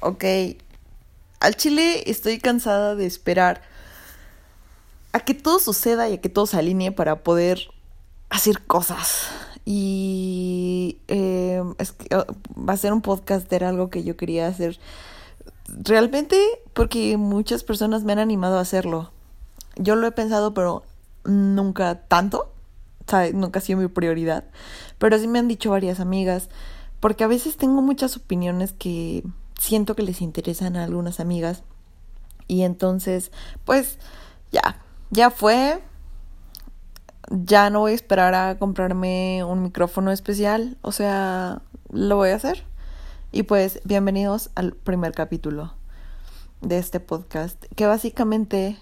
ok, 0.00 0.24
al 1.40 1.56
chile 1.56 2.10
estoy 2.10 2.38
cansada 2.38 2.94
de 2.94 3.06
esperar 3.06 3.62
a 5.12 5.20
que 5.20 5.34
todo 5.34 5.58
suceda 5.58 6.08
y 6.08 6.14
a 6.14 6.20
que 6.20 6.28
todo 6.28 6.46
se 6.46 6.58
alinee 6.58 6.92
para 6.92 7.22
poder 7.22 7.68
hacer 8.30 8.62
cosas. 8.66 9.28
Y 9.64 10.98
eh, 11.08 11.62
es 11.78 11.92
que, 11.92 12.14
oh, 12.14 12.26
va 12.56 12.74
a 12.74 12.76
ser 12.76 12.92
un 12.92 13.02
podcast, 13.02 13.52
era 13.52 13.68
algo 13.68 13.90
que 13.90 14.04
yo 14.04 14.16
quería 14.16 14.46
hacer 14.46 14.78
realmente 15.68 16.40
porque 16.72 17.16
muchas 17.16 17.64
personas 17.64 18.04
me 18.04 18.12
han 18.12 18.18
animado 18.18 18.58
a 18.58 18.60
hacerlo. 18.60 19.10
Yo 19.76 19.96
lo 19.96 20.06
he 20.06 20.12
pensado, 20.12 20.54
pero 20.54 20.84
nunca 21.24 22.02
tanto. 22.08 22.52
¿sabes? 23.06 23.34
Nunca 23.34 23.58
ha 23.58 23.62
sido 23.62 23.78
mi 23.78 23.88
prioridad. 23.88 24.44
Pero 24.98 25.18
sí 25.18 25.28
me 25.28 25.38
han 25.38 25.48
dicho 25.48 25.70
varias 25.70 26.00
amigas. 26.00 26.48
Porque 27.00 27.24
a 27.24 27.28
veces 27.28 27.56
tengo 27.56 27.82
muchas 27.82 28.16
opiniones 28.16 28.72
que 28.72 29.22
siento 29.58 29.94
que 29.96 30.02
les 30.02 30.20
interesan 30.20 30.76
a 30.76 30.84
algunas 30.84 31.20
amigas. 31.20 31.62
Y 32.48 32.62
entonces, 32.62 33.32
pues, 33.64 33.98
ya, 34.52 34.82
ya 35.10 35.30
fue. 35.30 35.82
Ya 37.30 37.70
no 37.70 37.80
voy 37.80 37.92
a 37.92 37.96
esperar 37.96 38.34
a 38.34 38.58
comprarme 38.58 39.42
un 39.44 39.62
micrófono 39.62 40.12
especial. 40.12 40.78
O 40.82 40.92
sea, 40.92 41.62
lo 41.90 42.16
voy 42.16 42.30
a 42.30 42.36
hacer. 42.36 42.64
Y 43.32 43.42
pues, 43.42 43.80
bienvenidos 43.84 44.50
al 44.54 44.72
primer 44.72 45.12
capítulo 45.12 45.74
de 46.60 46.78
este 46.78 47.00
podcast. 47.00 47.64
Que 47.74 47.86
básicamente 47.86 48.78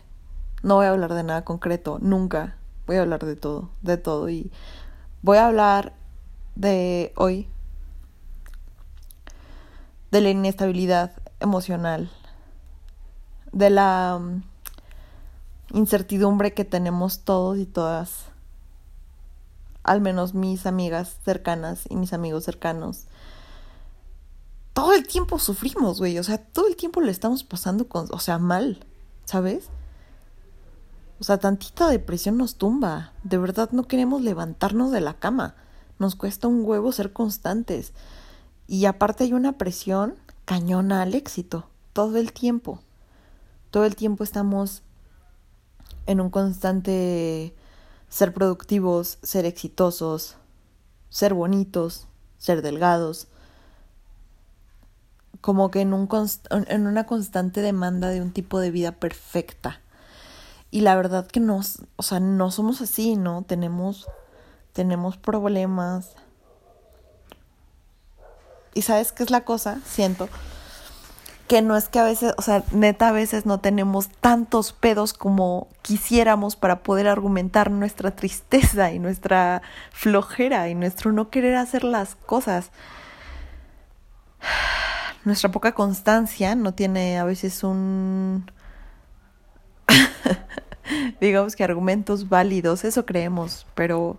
no 0.62 0.76
voy 0.76 0.86
a 0.86 0.90
hablar 0.90 1.14
de 1.14 1.22
nada 1.22 1.44
concreto, 1.44 1.98
nunca. 2.00 2.56
Voy 2.86 2.96
a 2.96 3.02
hablar 3.02 3.24
de 3.24 3.36
todo, 3.36 3.70
de 3.80 3.96
todo. 3.96 4.28
Y 4.28 4.52
voy 5.22 5.38
a 5.38 5.46
hablar 5.46 5.94
de 6.54 7.12
hoy 7.16 7.48
de 10.14 10.20
la 10.20 10.30
inestabilidad 10.30 11.10
emocional, 11.40 12.08
de 13.50 13.68
la 13.68 14.16
um, 14.20 14.42
incertidumbre 15.72 16.54
que 16.54 16.64
tenemos 16.64 17.24
todos 17.24 17.58
y 17.58 17.66
todas, 17.66 18.26
al 19.82 20.00
menos 20.00 20.32
mis 20.32 20.66
amigas 20.66 21.16
cercanas 21.24 21.86
y 21.90 21.96
mis 21.96 22.12
amigos 22.12 22.44
cercanos. 22.44 23.06
Todo 24.72 24.92
el 24.92 25.04
tiempo 25.04 25.40
sufrimos, 25.40 25.98
güey, 25.98 26.16
o 26.20 26.22
sea, 26.22 26.38
todo 26.38 26.68
el 26.68 26.76
tiempo 26.76 27.00
le 27.00 27.10
estamos 27.10 27.42
pasando 27.42 27.88
con, 27.88 28.06
o 28.12 28.20
sea, 28.20 28.38
mal, 28.38 28.86
¿sabes? 29.24 29.68
O 31.18 31.24
sea, 31.24 31.38
tantita 31.38 31.88
depresión 31.88 32.36
nos 32.36 32.54
tumba. 32.54 33.14
De 33.24 33.36
verdad 33.36 33.70
no 33.72 33.88
queremos 33.88 34.22
levantarnos 34.22 34.92
de 34.92 35.00
la 35.00 35.14
cama. 35.14 35.56
Nos 35.98 36.14
cuesta 36.14 36.46
un 36.46 36.64
huevo 36.64 36.92
ser 36.92 37.12
constantes. 37.12 37.92
Y 38.66 38.86
aparte 38.86 39.24
hay 39.24 39.32
una 39.32 39.58
presión 39.58 40.14
cañona 40.44 41.02
al 41.02 41.14
éxito, 41.14 41.68
todo 41.92 42.16
el 42.18 42.32
tiempo. 42.32 42.80
Todo 43.70 43.84
el 43.84 43.96
tiempo 43.96 44.24
estamos 44.24 44.82
en 46.06 46.20
un 46.20 46.30
constante 46.30 47.54
ser 48.08 48.32
productivos, 48.32 49.18
ser 49.22 49.44
exitosos, 49.44 50.36
ser 51.10 51.34
bonitos, 51.34 52.06
ser 52.38 52.62
delgados. 52.62 53.26
Como 55.40 55.70
que 55.70 55.80
en, 55.80 55.92
un 55.92 56.08
en 56.50 56.86
una 56.86 57.06
constante 57.06 57.60
demanda 57.60 58.08
de 58.08 58.22
un 58.22 58.32
tipo 58.32 58.60
de 58.60 58.70
vida 58.70 58.92
perfecta. 58.92 59.80
Y 60.70 60.80
la 60.80 60.96
verdad 60.96 61.26
que 61.26 61.40
no, 61.40 61.60
o 61.96 62.02
sea, 62.02 62.20
no 62.20 62.50
somos 62.50 62.80
así, 62.80 63.16
¿no? 63.16 63.42
Tenemos, 63.42 64.06
tenemos 64.72 65.16
problemas, 65.16 66.14
y 68.74 68.82
sabes 68.82 69.12
qué 69.12 69.22
es 69.22 69.30
la 69.30 69.42
cosa, 69.42 69.78
siento 69.86 70.28
que 71.48 71.60
no 71.60 71.76
es 71.76 71.88
que 71.88 71.98
a 71.98 72.04
veces, 72.04 72.32
o 72.38 72.42
sea, 72.42 72.62
neta 72.72 73.08
a 73.08 73.12
veces 73.12 73.44
no 73.44 73.60
tenemos 73.60 74.08
tantos 74.08 74.72
pedos 74.72 75.12
como 75.12 75.68
quisiéramos 75.82 76.56
para 76.56 76.82
poder 76.82 77.06
argumentar 77.06 77.70
nuestra 77.70 78.12
tristeza 78.12 78.92
y 78.92 78.98
nuestra 78.98 79.60
flojera 79.90 80.68
y 80.68 80.74
nuestro 80.74 81.12
no 81.12 81.28
querer 81.28 81.56
hacer 81.56 81.84
las 81.84 82.14
cosas. 82.14 82.70
Nuestra 85.24 85.50
poca 85.50 85.72
constancia 85.72 86.54
no 86.54 86.74
tiene 86.74 87.18
a 87.18 87.24
veces 87.24 87.64
un 87.64 88.50
digamos 91.20 91.56
que 91.56 91.64
argumentos 91.64 92.28
válidos, 92.28 92.84
eso 92.84 93.06
creemos, 93.06 93.66
pero 93.74 94.18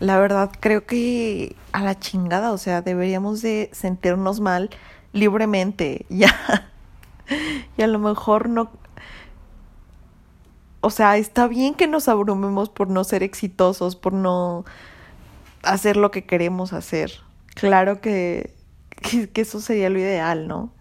la 0.00 0.18
verdad 0.18 0.50
creo 0.58 0.86
que 0.86 1.54
a 1.72 1.82
la 1.82 1.98
chingada, 1.98 2.52
o 2.52 2.58
sea, 2.58 2.82
deberíamos 2.82 3.42
de 3.42 3.70
sentirnos 3.72 4.40
mal 4.40 4.70
libremente, 5.12 6.06
ya. 6.08 6.34
y 7.76 7.82
a 7.82 7.86
lo 7.86 7.98
mejor 7.98 8.48
no... 8.48 8.70
O 10.82 10.88
sea, 10.88 11.18
está 11.18 11.46
bien 11.46 11.74
que 11.74 11.86
nos 11.86 12.08
abrumemos 12.08 12.70
por 12.70 12.88
no 12.88 13.04
ser 13.04 13.22
exitosos, 13.22 13.96
por 13.96 14.14
no 14.14 14.64
hacer 15.62 15.98
lo 15.98 16.10
que 16.10 16.24
queremos 16.24 16.72
hacer. 16.72 17.12
Claro 17.54 18.00
que, 18.00 18.54
que, 19.02 19.28
que 19.28 19.42
eso 19.42 19.60
sería 19.60 19.90
lo 19.90 19.98
ideal, 19.98 20.48
¿no? 20.48 20.72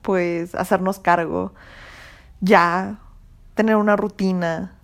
Pues 0.00 0.54
hacernos 0.54 0.98
cargo, 0.98 1.52
ya, 2.40 3.00
tener 3.54 3.76
una 3.76 3.96
rutina, 3.96 4.78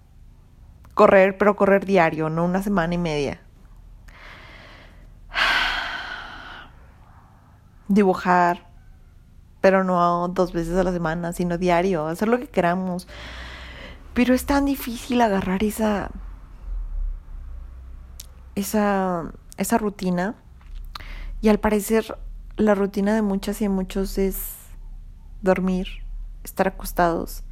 correr, 0.99 1.39
pero 1.39 1.55
correr 1.55 1.87
diario, 1.87 2.29
no 2.29 2.45
una 2.45 2.61
semana 2.61 2.93
y 2.93 2.99
media. 2.99 3.41
Dibujar, 7.89 8.67
pero 9.61 9.85
no 9.85 10.27
dos 10.27 10.53
veces 10.53 10.77
a 10.77 10.83
la 10.83 10.91
semana, 10.91 11.33
sino 11.33 11.57
diario, 11.57 12.09
hacer 12.09 12.27
lo 12.27 12.41
que 12.41 12.49
queramos. 12.49 13.07
Pero 14.13 14.35
es 14.35 14.45
tan 14.45 14.65
difícil 14.65 15.21
agarrar 15.21 15.63
esa 15.63 16.11
esa 18.57 19.31
esa 19.57 19.79
rutina 19.79 20.35
y 21.41 21.49
al 21.49 21.61
parecer 21.61 22.19
la 22.57 22.75
rutina 22.75 23.15
de 23.15 23.23
muchas 23.23 23.61
y 23.61 23.67
de 23.67 23.69
muchos 23.69 24.19
es 24.19 24.57
dormir, 25.43 25.87
estar 26.43 26.67
acostados 26.67 27.45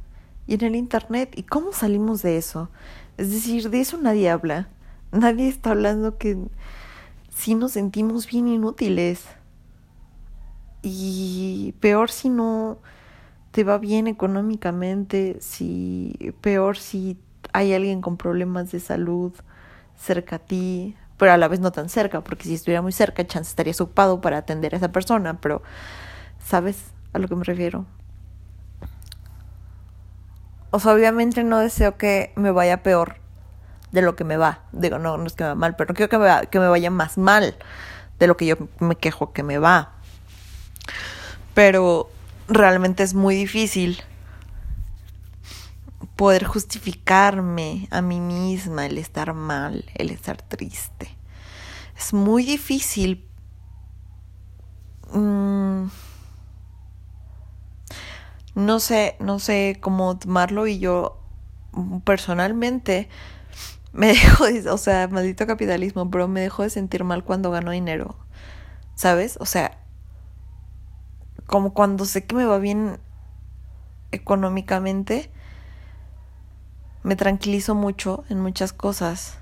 y 0.47 0.55
en 0.55 0.63
el 0.63 0.75
internet. 0.75 1.31
¿Y 1.37 1.43
cómo 1.43 1.71
salimos 1.71 2.21
de 2.21 2.35
eso? 2.35 2.69
Es 3.17 3.31
decir, 3.31 3.69
de 3.69 3.81
eso 3.81 3.97
nadie 3.97 4.29
habla. 4.29 4.69
Nadie 5.11 5.47
está 5.47 5.71
hablando 5.71 6.17
que 6.17 6.37
si 7.29 7.55
nos 7.55 7.71
sentimos 7.71 8.27
bien 8.27 8.47
inútiles. 8.47 9.25
Y 10.83 11.73
peor 11.79 12.11
si 12.11 12.29
no 12.29 12.77
te 13.51 13.63
va 13.63 13.79
bien 13.79 14.07
económicamente, 14.07 15.37
si 15.41 16.33
peor 16.41 16.77
si 16.77 17.17
hay 17.53 17.73
alguien 17.73 18.01
con 18.01 18.17
problemas 18.17 18.71
de 18.71 18.79
salud 18.79 19.33
cerca 19.95 20.35
a 20.35 20.39
ti, 20.39 20.95
pero 21.17 21.31
a 21.31 21.37
la 21.37 21.47
vez 21.47 21.59
no 21.59 21.71
tan 21.71 21.89
cerca, 21.89 22.23
porque 22.23 22.43
si 22.43 22.53
estuviera 22.53 22.81
muy 22.83 22.91
cerca, 22.91 23.25
chance 23.25 23.49
estarías 23.49 23.81
ocupado 23.81 24.21
para 24.21 24.37
atender 24.37 24.75
a 24.75 24.77
esa 24.77 24.91
persona, 24.91 25.41
pero 25.41 25.63
¿sabes 26.39 26.77
a 27.13 27.19
lo 27.19 27.27
que 27.27 27.35
me 27.35 27.43
refiero? 27.43 27.85
O 30.71 30.79
sea, 30.79 30.93
obviamente 30.93 31.43
no 31.43 31.59
deseo 31.59 31.97
que 31.97 32.33
me 32.35 32.51
vaya 32.51 32.83
peor 32.83 33.17
de 33.91 34.01
lo 34.01 34.15
que 34.15 34.23
me 34.23 34.37
va. 34.37 34.63
Digo, 34.71 34.99
no, 34.99 35.17
no 35.17 35.25
es 35.25 35.33
que 35.33 35.43
me 35.43 35.49
va 35.49 35.55
mal, 35.55 35.75
pero 35.75 35.89
no 35.89 35.95
quiero 35.95 36.09
que 36.09 36.17
me, 36.17 36.47
que 36.47 36.59
me 36.59 36.67
vaya 36.67 36.91
más 36.91 37.17
mal 37.17 37.55
de 38.19 38.27
lo 38.27 38.37
que 38.37 38.45
yo 38.45 38.55
me 38.79 38.95
quejo 38.95 39.33
que 39.33 39.43
me 39.43 39.57
va. 39.57 39.93
Pero 41.53 42.09
realmente 42.47 43.03
es 43.03 43.13
muy 43.13 43.35
difícil 43.35 44.01
poder 46.15 46.45
justificarme 46.45 47.87
a 47.91 48.01
mí 48.01 48.19
misma 48.19 48.85
el 48.85 48.97
estar 48.97 49.33
mal, 49.33 49.85
el 49.95 50.09
estar 50.09 50.41
triste. 50.41 51.15
Es 51.97 52.13
muy 52.13 52.43
difícil. 52.43 53.25
Mm, 55.13 55.85
no 58.57 58.79
sé, 58.79 59.15
no 59.19 59.37
sé 59.37 59.77
cómo 59.79 60.17
tomarlo 60.17 60.65
y 60.65 60.79
yo 60.79 61.19
personalmente 62.03 63.07
me 63.93 64.07
dejo, 64.07 64.45
o 64.71 64.77
sea, 64.79 65.07
maldito 65.07 65.45
capitalismo, 65.45 66.09
pero 66.09 66.27
me 66.27 66.41
dejo 66.41 66.63
de 66.63 66.71
sentir 66.71 67.03
mal 67.03 67.23
cuando 67.23 67.51
gano 67.51 67.69
dinero, 67.69 68.15
¿sabes? 68.95 69.37
O 69.39 69.45
sea, 69.45 69.77
como 71.45 71.75
cuando 71.75 72.05
sé 72.05 72.25
que 72.25 72.33
me 72.33 72.45
va 72.45 72.57
bien 72.57 72.97
económicamente, 74.11 75.29
me 77.03 77.15
tranquilizo 77.15 77.75
mucho 77.75 78.25
en 78.27 78.41
muchas 78.41 78.73
cosas. 78.73 79.37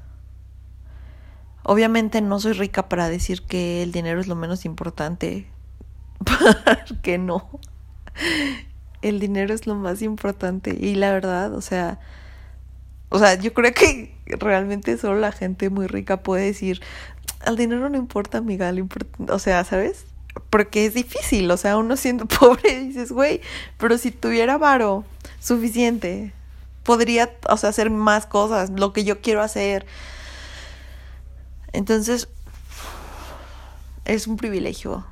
Obviamente 1.63 2.19
no 2.19 2.41
soy 2.41 2.51
rica 2.51 2.89
para 2.89 3.07
decir 3.07 3.43
que 3.43 3.81
el 3.81 3.93
dinero 3.93 4.19
es 4.19 4.27
lo 4.27 4.35
menos 4.35 4.65
importante, 4.65 5.49
porque 6.89 7.17
no 7.17 7.49
el 9.07 9.19
dinero 9.19 9.53
es 9.53 9.67
lo 9.67 9.75
más 9.75 10.01
importante 10.01 10.75
y 10.79 10.95
la 10.95 11.11
verdad, 11.11 11.53
o 11.53 11.61
sea, 11.61 11.99
o 13.09 13.19
sea, 13.19 13.35
yo 13.35 13.53
creo 13.53 13.73
que 13.73 14.15
realmente 14.25 14.97
solo 14.97 15.19
la 15.19 15.31
gente 15.31 15.69
muy 15.69 15.87
rica 15.87 16.23
puede 16.23 16.45
decir, 16.45 16.81
al 17.41 17.57
dinero 17.57 17.89
no 17.89 17.97
importa, 17.97 18.39
amiga, 18.39 18.73
o 19.29 19.39
sea, 19.39 19.63
¿sabes? 19.63 20.05
porque 20.49 20.85
es 20.85 20.93
difícil, 20.93 21.49
o 21.49 21.57
sea, 21.57 21.77
uno 21.77 21.97
siendo 21.97 22.25
pobre 22.39 22.79
dices, 22.79 23.11
güey, 23.11 23.41
pero 23.77 23.97
si 23.97 24.11
tuviera 24.11 24.57
varo 24.57 25.05
suficiente, 25.39 26.33
podría, 26.83 27.31
o 27.49 27.57
sea, 27.57 27.69
hacer 27.69 27.89
más 27.89 28.25
cosas, 28.25 28.69
lo 28.69 28.93
que 28.93 29.03
yo 29.03 29.21
quiero 29.21 29.41
hacer. 29.41 29.85
Entonces, 31.73 32.29
es 34.05 34.27
un 34.27 34.37
privilegio 34.37 35.05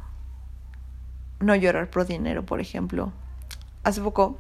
no 1.40 1.56
llorar 1.56 1.90
por 1.90 2.06
dinero, 2.06 2.46
por 2.46 2.62
ejemplo. 2.62 3.12
Hace 3.84 4.02
poco 4.02 4.38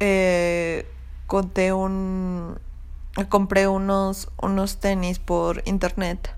eh, 0.00 0.86
conté 1.26 1.72
un 1.72 2.58
compré 3.28 3.68
unos 3.68 4.30
unos 4.40 4.78
tenis 4.78 5.18
por 5.18 5.62
internet 5.66 6.34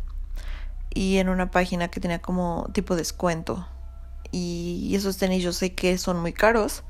y 0.92 1.18
en 1.18 1.28
una 1.28 1.50
página 1.50 1.88
que 1.88 2.00
tenía 2.00 2.20
como 2.20 2.68
tipo 2.72 2.96
descuento. 2.96 3.66
Y 4.32 4.92
esos 4.96 5.16
tenis 5.16 5.42
yo 5.42 5.52
sé 5.52 5.74
que 5.74 5.96
son 5.98 6.20
muy 6.20 6.32
caros 6.32 6.82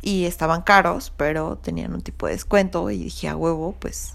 y 0.00 0.24
estaban 0.24 0.62
caros 0.62 1.12
pero 1.16 1.56
tenían 1.56 1.92
un 1.92 2.00
tipo 2.00 2.26
de 2.26 2.32
descuento 2.32 2.90
y 2.90 3.04
dije 3.04 3.28
a 3.28 3.36
huevo 3.36 3.76
pues 3.78 4.14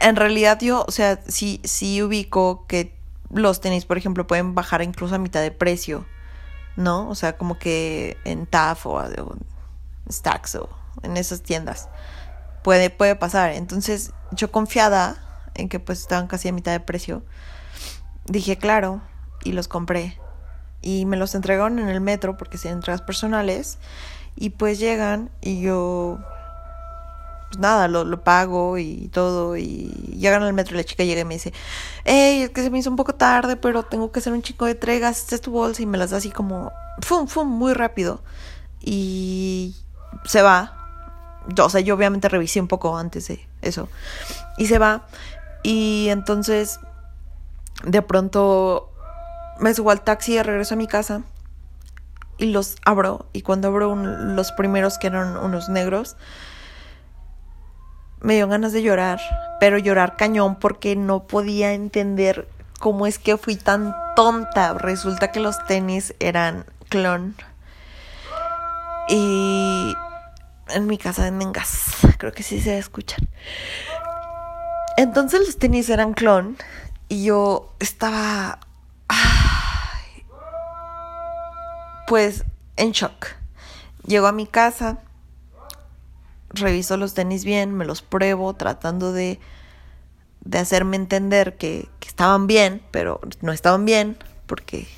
en 0.00 0.16
realidad 0.16 0.58
yo 0.60 0.84
o 0.88 0.90
sea 0.90 1.20
sí 1.28 1.60
sí 1.62 2.02
ubico 2.02 2.66
que 2.66 2.98
los 3.32 3.60
tenis, 3.60 3.84
por 3.84 3.98
ejemplo, 3.98 4.26
pueden 4.26 4.54
bajar 4.54 4.82
incluso 4.82 5.14
a 5.14 5.18
mitad 5.18 5.42
de 5.42 5.50
precio, 5.50 6.06
¿no? 6.78 7.08
O 7.08 7.14
sea, 7.16 7.36
como 7.36 7.58
que 7.58 8.16
en 8.24 8.46
TAF 8.46 8.86
o, 8.86 9.04
en 9.04 9.46
Stacks 10.10 10.54
o 10.54 10.68
en 11.02 11.16
esas 11.16 11.42
tiendas. 11.42 11.88
Puede, 12.62 12.88
puede 12.88 13.16
pasar. 13.16 13.50
Entonces, 13.50 14.12
yo 14.30 14.52
confiada 14.52 15.16
en 15.54 15.68
que 15.68 15.80
pues 15.80 16.00
estaban 16.00 16.28
casi 16.28 16.48
a 16.48 16.52
mitad 16.52 16.70
de 16.70 16.80
precio, 16.80 17.24
dije, 18.26 18.56
claro, 18.56 19.02
y 19.42 19.52
los 19.52 19.66
compré. 19.66 20.20
Y 20.80 21.04
me 21.04 21.16
los 21.16 21.34
entregaron 21.34 21.80
en 21.80 21.88
el 21.88 22.00
metro 22.00 22.36
porque 22.36 22.58
son 22.58 22.72
entregas 22.72 23.02
personales. 23.02 23.78
Y 24.36 24.50
pues 24.50 24.78
llegan 24.78 25.30
y 25.40 25.60
yo 25.60 26.20
pues 27.48 27.58
nada, 27.58 27.88
lo, 27.88 28.04
lo, 28.04 28.22
pago 28.22 28.78
y 28.78 29.08
todo. 29.08 29.56
Y 29.56 29.88
llegan 30.16 30.42
al 30.42 30.52
metro 30.52 30.74
y 30.74 30.78
la 30.78 30.84
chica 30.84 31.04
llega 31.04 31.22
y 31.22 31.24
me 31.24 31.34
dice, 31.34 31.52
hey, 32.04 32.42
es 32.42 32.50
que 32.50 32.62
se 32.62 32.70
me 32.70 32.78
hizo 32.78 32.90
un 32.90 32.96
poco 32.96 33.14
tarde, 33.14 33.56
pero 33.56 33.82
tengo 33.82 34.12
que 34.12 34.20
hacer 34.20 34.32
un 34.32 34.42
chico 34.42 34.66
de 34.66 34.72
entregas, 34.72 35.18
esta 35.18 35.34
es 35.34 35.40
tu 35.40 35.50
bolsa 35.50 35.82
y 35.82 35.86
me 35.86 35.98
las 35.98 36.10
da 36.10 36.18
así 36.18 36.30
como, 36.30 36.72
fum, 37.00 37.26
fum, 37.26 37.48
muy 37.48 37.72
rápido. 37.72 38.22
Y 38.80 39.74
se 40.24 40.42
va. 40.42 40.74
O 41.58 41.70
sea, 41.70 41.80
yo 41.80 41.94
obviamente 41.94 42.28
revisé 42.28 42.60
un 42.60 42.68
poco 42.68 42.96
antes 42.98 43.28
de 43.28 43.46
eso. 43.62 43.88
Y 44.58 44.66
se 44.66 44.78
va. 44.78 45.06
Y 45.62 46.08
entonces, 46.10 46.80
de 47.84 48.02
pronto, 48.02 48.92
me 49.58 49.72
subo 49.74 49.90
al 49.90 50.02
taxi 50.02 50.34
y 50.34 50.42
regreso 50.42 50.74
a 50.74 50.76
mi 50.76 50.86
casa. 50.86 51.22
Y 52.36 52.46
los 52.46 52.76
abro. 52.84 53.26
Y 53.32 53.42
cuando 53.42 53.68
abro 53.68 53.96
los 53.96 54.52
primeros 54.52 54.98
que 54.98 55.06
eran 55.06 55.36
unos 55.38 55.68
negros, 55.68 56.16
me 58.20 58.34
dio 58.34 58.48
ganas 58.48 58.72
de 58.72 58.82
llorar, 58.82 59.20
pero 59.60 59.78
llorar 59.78 60.16
cañón 60.16 60.56
porque 60.56 60.96
no 60.96 61.26
podía 61.26 61.72
entender 61.72 62.48
cómo 62.78 63.06
es 63.06 63.18
que 63.18 63.36
fui 63.36 63.56
tan 63.56 63.94
tonta. 64.16 64.74
Resulta 64.74 65.32
que 65.32 65.40
los 65.40 65.64
tenis 65.66 66.14
eran 66.20 66.64
clon. 66.88 67.34
Y 69.08 69.94
en 70.68 70.86
mi 70.86 70.98
casa 70.98 71.22
venden 71.22 71.52
gas, 71.52 71.96
creo 72.18 72.32
que 72.32 72.42
sí 72.42 72.60
se 72.60 72.78
escuchar. 72.78 73.20
Entonces 74.96 75.40
los 75.46 75.58
tenis 75.58 75.88
eran 75.88 76.12
clon 76.12 76.56
y 77.08 77.24
yo 77.24 77.72
estaba 77.78 78.58
pues 82.08 82.44
en 82.76 82.92
shock. 82.92 83.26
Llego 84.06 84.26
a 84.26 84.32
mi 84.32 84.46
casa 84.46 84.98
reviso 86.50 86.96
los 86.96 87.14
tenis 87.14 87.44
bien, 87.44 87.74
me 87.74 87.84
los 87.84 88.02
pruebo, 88.02 88.54
tratando 88.54 89.12
de, 89.12 89.38
de 90.44 90.58
hacerme 90.58 90.96
entender 90.96 91.56
que, 91.56 91.88
estaban 92.06 92.46
bien, 92.48 92.82
pero 92.90 93.20
no 93.42 93.52
estaban 93.52 93.84
bien, 93.84 94.16
porque 94.46 94.88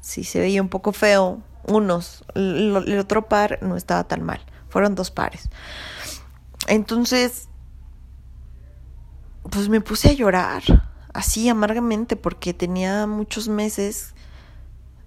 si 0.00 0.24
se 0.24 0.40
veía 0.40 0.60
un 0.60 0.68
poco 0.68 0.92
feo, 0.92 1.42
unos, 1.64 2.24
el, 2.34 2.82
el 2.86 2.98
otro 2.98 3.28
par 3.28 3.58
no 3.62 3.76
estaba 3.76 4.02
tan 4.04 4.24
mal, 4.24 4.40
fueron 4.68 4.96
dos 4.96 5.12
pares. 5.12 5.48
Entonces, 6.66 7.48
pues 9.48 9.68
me 9.68 9.80
puse 9.80 10.08
a 10.08 10.12
llorar, 10.12 10.62
así 11.12 11.48
amargamente, 11.48 12.16
porque 12.16 12.52
tenía 12.52 13.06
muchos 13.06 13.48
meses 13.48 14.14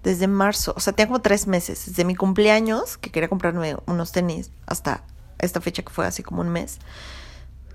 desde 0.02 0.28
marzo, 0.28 0.72
o 0.76 0.80
sea, 0.80 0.92
tenía 0.92 1.08
como 1.08 1.20
tres 1.20 1.46
meses, 1.46 1.86
desde 1.86 2.04
mi 2.04 2.14
cumpleaños, 2.14 2.96
que 2.96 3.10
quería 3.10 3.28
comprarme 3.28 3.76
unos 3.86 4.12
tenis, 4.12 4.50
hasta 4.66 5.02
esta 5.38 5.60
fecha 5.60 5.82
que 5.82 5.90
fue 5.90 6.06
así 6.06 6.22
como 6.22 6.40
un 6.40 6.48
mes. 6.48 6.78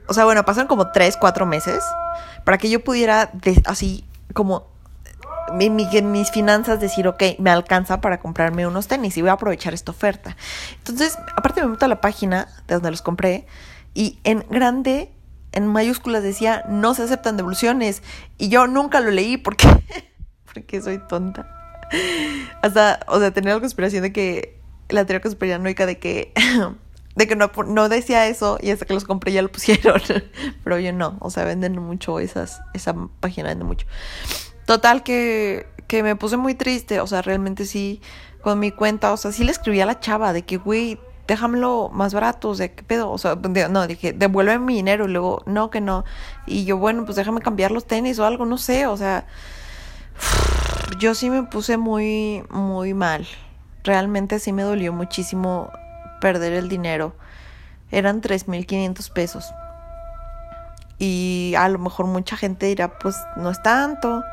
O 0.08 0.14
sea, 0.14 0.26
bueno, 0.26 0.44
pasaron 0.44 0.68
como 0.68 0.92
tres, 0.92 1.18
cuatro 1.18 1.46
meses 1.46 1.84
para 2.44 2.58
que 2.58 2.70
yo 2.70 2.84
pudiera 2.84 3.32
así 3.66 4.06
como 4.34 4.68
mi, 5.54 5.70
mis 5.70 6.32
finanzas 6.32 6.80
decir, 6.80 7.08
ok, 7.08 7.24
me 7.40 7.50
alcanza 7.50 8.02
para 8.02 8.20
comprarme 8.20 8.68
unos 8.68 8.88
tenis 8.88 9.18
y 9.18 9.22
voy 9.22 9.30
a 9.30 9.34
aprovechar 9.34 9.74
esta 9.74 9.92
oferta. 9.92 10.36
Entonces, 10.78 11.18
aparte 11.36 11.62
me 11.62 11.70
meto 11.70 11.86
a 11.86 11.88
la 11.88 12.02
página 12.02 12.48
de 12.68 12.76
donde 12.76 12.92
los 12.92 13.02
compré 13.02 13.46
y 13.94 14.20
en 14.24 14.46
grande, 14.50 15.12
en 15.52 15.68
mayúsculas 15.68 16.24
decía, 16.24 16.64
no 16.68 16.94
se 16.94 17.04
aceptan 17.04 17.38
devoluciones. 17.38 18.04
Y 18.38 18.50
yo 18.50 18.68
nunca 18.68 19.00
lo 19.00 19.12
leí 19.12 19.38
porque, 19.38 19.68
porque 20.54 20.82
soy 20.82 21.00
tonta. 21.08 21.48
Hasta, 22.62 23.00
o 23.08 23.20
sea, 23.20 23.32
tenía 23.32 23.56
la 23.56 23.60
conspiración 23.60 24.04
de 24.04 24.14
que, 24.14 24.60
la 24.90 25.06
teoría 25.06 25.22
conspiranoica 25.22 25.86
de 25.86 26.00
que 26.00 26.34
de 27.20 27.28
que 27.28 27.36
no, 27.36 27.52
no 27.68 27.90
decía 27.90 28.28
eso 28.28 28.58
y 28.62 28.72
hasta 28.72 28.86
que 28.86 28.94
los 28.94 29.04
compré 29.04 29.34
ya 29.34 29.42
lo 29.42 29.52
pusieron. 29.52 30.02
Pero 30.64 30.80
yo 30.80 30.94
no, 30.94 31.18
o 31.20 31.30
sea, 31.30 31.44
venden 31.44 31.78
mucho 31.78 32.20
esas, 32.20 32.62
esa 32.74 32.96
página 33.20 33.50
vende 33.50 33.66
mucho. 33.66 33.86
Total 34.66 35.04
que, 35.04 35.68
que 35.88 36.02
me 36.02 36.16
puse 36.16 36.38
muy 36.38 36.56
triste, 36.56 37.02
o 37.02 37.08
sea, 37.08 37.22
realmente 37.22 37.66
sí, 37.66 38.02
con 38.42 38.60
mi 38.60 38.72
cuenta, 38.72 39.12
o 39.12 39.18
sea, 39.18 39.32
sí 39.32 39.44
le 39.44 39.52
escribí 39.52 39.82
a 39.82 39.86
la 39.86 40.00
chava 40.00 40.32
de 40.32 40.44
que, 40.44 40.58
güey, 40.58 40.98
déjamelo 41.28 41.90
más 41.92 42.14
barato, 42.14 42.50
o 42.50 42.56
sea, 42.56 42.70
¿qué 42.74 42.84
pedo? 42.84 43.12
O 43.12 43.18
sea, 43.18 43.36
no, 43.36 43.88
dije, 43.88 44.14
devuélveme 44.14 44.66
mi 44.66 44.76
dinero 44.76 45.06
y 45.06 45.12
luego, 45.12 45.44
no, 45.46 45.70
que 45.70 45.82
no. 45.82 46.06
Y 46.48 46.64
yo, 46.64 46.78
bueno, 46.78 47.04
pues 47.04 47.18
déjame 47.18 47.42
cambiar 47.42 47.72
los 47.72 47.86
tenis 47.86 48.18
o 48.20 48.26
algo, 48.26 48.46
no 48.46 48.58
sé, 48.58 48.88
o 48.88 48.96
sea, 48.96 49.26
yo 51.00 51.14
sí 51.16 51.30
me 51.30 51.44
puse 51.44 51.78
muy, 51.78 52.44
muy 52.50 52.94
mal. 52.94 53.28
Realmente 53.84 54.40
sí 54.40 54.54
me 54.54 54.64
dolió 54.64 54.94
muchísimo 54.94 55.70
perder 56.20 56.54
el 56.54 56.70
dinero. 56.70 57.16
Eran 57.92 58.22
3.500 58.22 59.12
pesos. 59.12 59.54
Y 61.00 61.54
a 61.58 61.68
lo 61.70 61.80
mejor 61.80 62.06
mucha 62.08 62.36
gente 62.36 62.66
dirá, 62.66 63.00
pues 63.00 63.16
no 63.38 63.50
es 63.50 63.62
tanto. 63.64 64.24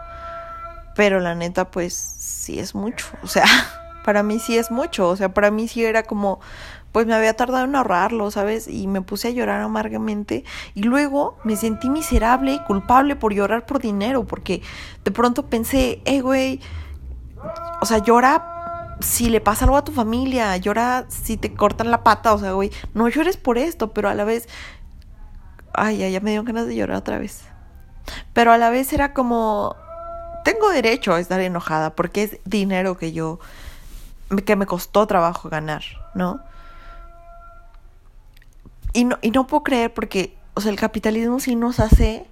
Pero 0.95 1.21
la 1.21 1.35
neta, 1.35 1.71
pues 1.71 1.95
sí 1.95 2.59
es 2.59 2.75
mucho. 2.75 3.07
O 3.23 3.29
sea, 3.29 3.47
para 4.05 4.23
mí 4.23 4.41
sí 4.41 4.59
es 4.59 4.71
mucho. 4.71 5.09
O 5.09 5.17
sea, 5.17 5.33
para 5.33 5.51
mí 5.51 5.69
sí 5.69 5.85
era 5.85 6.03
como, 6.03 6.41
pues 6.93 7.07
me 7.07 7.15
había 7.15 7.35
tardado 7.35 7.65
en 7.65 7.77
ahorrarlo, 7.77 8.31
¿sabes? 8.31 8.67
Y 8.69 8.89
me 8.89 9.01
puse 9.01 9.29
a 9.29 9.31
llorar 9.31 9.61
amargamente. 9.61 10.45
Y 10.75 10.83
luego 10.83 11.39
me 11.45 11.57
sentí 11.57 11.89
miserable 11.89 12.53
y 12.53 12.59
culpable 12.61 13.15
por 13.17 13.33
llorar 13.33 13.65
por 13.65 13.81
dinero. 13.81 14.25
Porque 14.25 14.61
de 15.05 15.11
pronto 15.13 15.47
pensé, 15.47 16.03
eh, 16.05 16.21
güey, 16.21 16.61
o 17.81 17.87
sea, 17.87 17.99
llora 17.99 18.56
si 19.01 19.29
le 19.29 19.41
pasa 19.41 19.65
algo 19.65 19.77
a 19.77 19.85
tu 19.85 19.93
familia, 19.93 20.57
llora 20.57 21.07
si 21.09 21.37
te 21.37 21.55
cortan 21.55 21.91
la 21.91 22.03
pata, 22.03 22.33
o 22.33 22.39
sea, 22.39 22.53
güey, 22.53 22.71
no 22.95 23.09
llores 23.09 23.37
por 23.37 23.59
esto, 23.59 23.93
pero 23.93 24.09
a 24.09 24.15
la 24.15 24.25
vez, 24.25 24.49
ay, 25.75 25.99
ya, 25.99 26.09
ya 26.09 26.21
me 26.21 26.31
dio 26.31 26.45
ganas 26.45 26.67
de 26.67 26.77
llorar 26.77 26.97
otra 26.99 27.19
vez. 27.19 27.43
Pero 28.33 28.53
a 28.53 28.59
la 28.59 28.71
vez 28.71 28.93
era 28.93 29.13
como, 29.13 29.77
tengo 30.45 30.71
derecho 30.71 31.15
a 31.15 31.21
estar 31.21 31.41
enojada 31.41 31.95
porque 31.95 32.23
es 32.23 32.39
dinero 32.45 32.97
que 32.97 33.13
yo, 33.13 33.39
que 34.45 34.57
me 34.57 34.67
costó 34.67 35.07
trabajo 35.07 35.49
ganar, 35.49 35.83
¿no? 36.15 36.41
Y 38.93 39.05
no, 39.05 39.19
y 39.21 39.31
no 39.31 39.47
puedo 39.47 39.63
creer 39.63 39.93
porque, 39.93 40.39
o 40.55 40.61
sea, 40.63 40.71
el 40.71 40.79
capitalismo 40.79 41.39
sí 41.39 41.55
nos 41.55 41.81
hace 41.81 42.27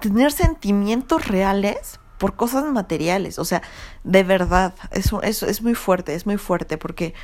tener 0.00 0.32
sentimientos 0.32 1.28
reales 1.28 2.00
por 2.18 2.36
cosas 2.36 2.64
materiales. 2.72 3.38
O 3.38 3.44
sea, 3.44 3.62
de 4.04 4.22
verdad, 4.22 4.74
eso, 4.90 5.22
es 5.22 5.62
muy 5.62 5.74
fuerte, 5.74 6.14
es 6.14 6.26
muy 6.26 6.36
fuerte 6.36 6.78
porque... 6.78 7.14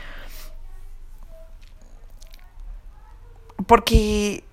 Porque... 3.66 4.44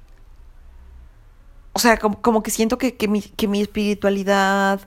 O 1.73 1.79
sea, 1.79 1.97
como, 1.97 2.21
como 2.21 2.43
que 2.43 2.51
siento 2.51 2.77
que, 2.77 2.95
que, 2.95 3.07
mi, 3.07 3.21
que 3.21 3.47
mi 3.47 3.61
espiritualidad, 3.61 4.81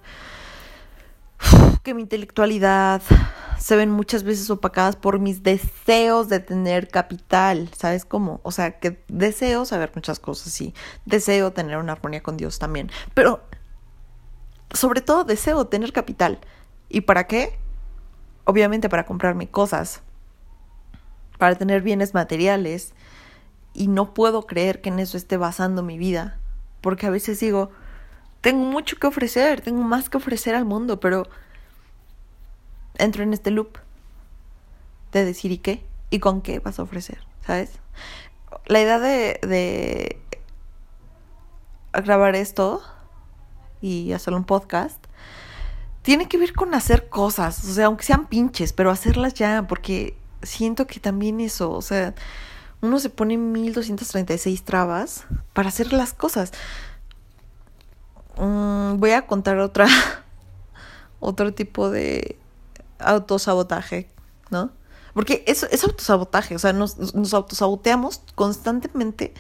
que 1.83 1.95
mi 1.95 2.03
intelectualidad 2.03 3.03
se 3.59 3.77
ven 3.77 3.91
muchas 3.91 4.25
veces 4.25 4.51
opacadas 4.51 4.97
por 4.97 5.21
mis 5.21 5.43
deseos 5.45 6.29
de 6.29 6.41
tener 6.41 6.89
capital, 6.89 7.71
¿sabes 7.77 8.05
cómo? 8.05 8.41
O 8.43 8.51
sea, 8.51 8.81
que 8.81 9.05
deseo 9.07 9.65
saber 9.65 9.93
muchas 9.95 10.19
cosas, 10.19 10.53
sí, 10.53 10.75
deseo 11.07 11.53
tener 11.53 11.77
una 11.79 11.93
armonía 11.93 12.23
con 12.25 12.37
Dios 12.37 12.59
también, 12.59 12.91
pero 13.15 13.41
sobre 14.73 15.01
todo 15.01 15.25
deseo 15.25 15.67
tener 15.67 15.93
capital. 15.93 16.41
¿Y 16.89 17.03
para 17.03 17.27
qué? 17.27 17.59
Obviamente 18.45 18.89
para 18.89 19.07
comprarme 19.07 19.49
cosas, 19.49 20.03
para 21.39 21.55
tener 21.57 21.83
bienes 21.83 22.15
materiales. 22.15 22.95
Y 23.75 23.89
no 23.89 24.13
puedo 24.13 24.47
creer 24.47 24.81
que 24.81 24.91
en 24.91 24.99
eso 24.99 25.17
esté 25.17 25.37
basando 25.37 25.83
mi 25.83 25.97
vida. 25.99 26.39
Porque 26.81 27.07
a 27.07 27.11
veces 27.11 27.41
digo, 27.41 27.71
tengo 28.41 28.65
mucho 28.65 28.97
que 28.97 29.07
ofrecer, 29.07 29.61
tengo 29.61 29.83
más 29.83 30.11
que 30.11 30.19
ofrecer 30.19 30.55
al 30.55 30.65
mundo, 30.65 31.01
pero 31.01 31.27
entro 32.99 33.23
en 33.23 33.33
este 33.33 33.51
loop 33.51 33.79
de 35.13 35.25
decir, 35.25 35.53
¿y 35.53 35.59
qué? 35.59 35.85
¿Y 36.11 36.19
con 36.19 36.43
qué 36.43 36.59
vas 36.59 36.79
a 36.79 36.83
ofrecer? 36.83 37.19
¿Sabes? 37.47 37.79
La 38.67 38.81
idea 38.81 38.99
de, 38.99 39.39
de 39.43 40.21
grabar 41.93 42.35
esto 42.35 42.83
y 43.83 44.13
hacer 44.13 44.33
un 44.33 44.45
podcast 44.45 45.05
tiene 46.03 46.29
que 46.29 46.39
ver 46.39 46.53
con 46.53 46.75
hacer 46.75 47.09
cosas, 47.09 47.65
o 47.65 47.73
sea, 47.73 47.87
aunque 47.87 48.05
sean 48.05 48.27
pinches, 48.27 48.73
pero 48.73 48.91
hacerlas 48.91 49.35
ya, 49.35 49.67
porque 49.69 50.17
siento 50.43 50.87
que 50.87 50.99
también 50.99 51.41
eso, 51.41 51.71
o 51.71 51.83
sea, 51.83 52.15
uno 52.81 52.99
se 52.99 53.09
pone 53.09 53.37
1236 53.37 54.65
trabas 54.65 55.25
para 55.53 55.69
hacer 55.69 55.93
las 55.93 56.13
cosas. 56.13 56.53
Mm, 58.37 58.97
voy 58.97 59.13
a 59.13 59.27
contar 59.27 59.59
otra 59.59 59.87
otro 61.21 61.55
tipo 61.55 61.91
de 61.91 62.37
autosabotaje, 62.99 64.09
¿no? 64.51 64.71
Porque 65.15 65.45
eso 65.47 65.69
es 65.71 65.85
autosabotaje, 65.85 66.57
o 66.57 66.59
sea, 66.59 66.73
nos 66.73 66.97
autosaboteamos 67.35 68.23
constantemente 68.35 69.35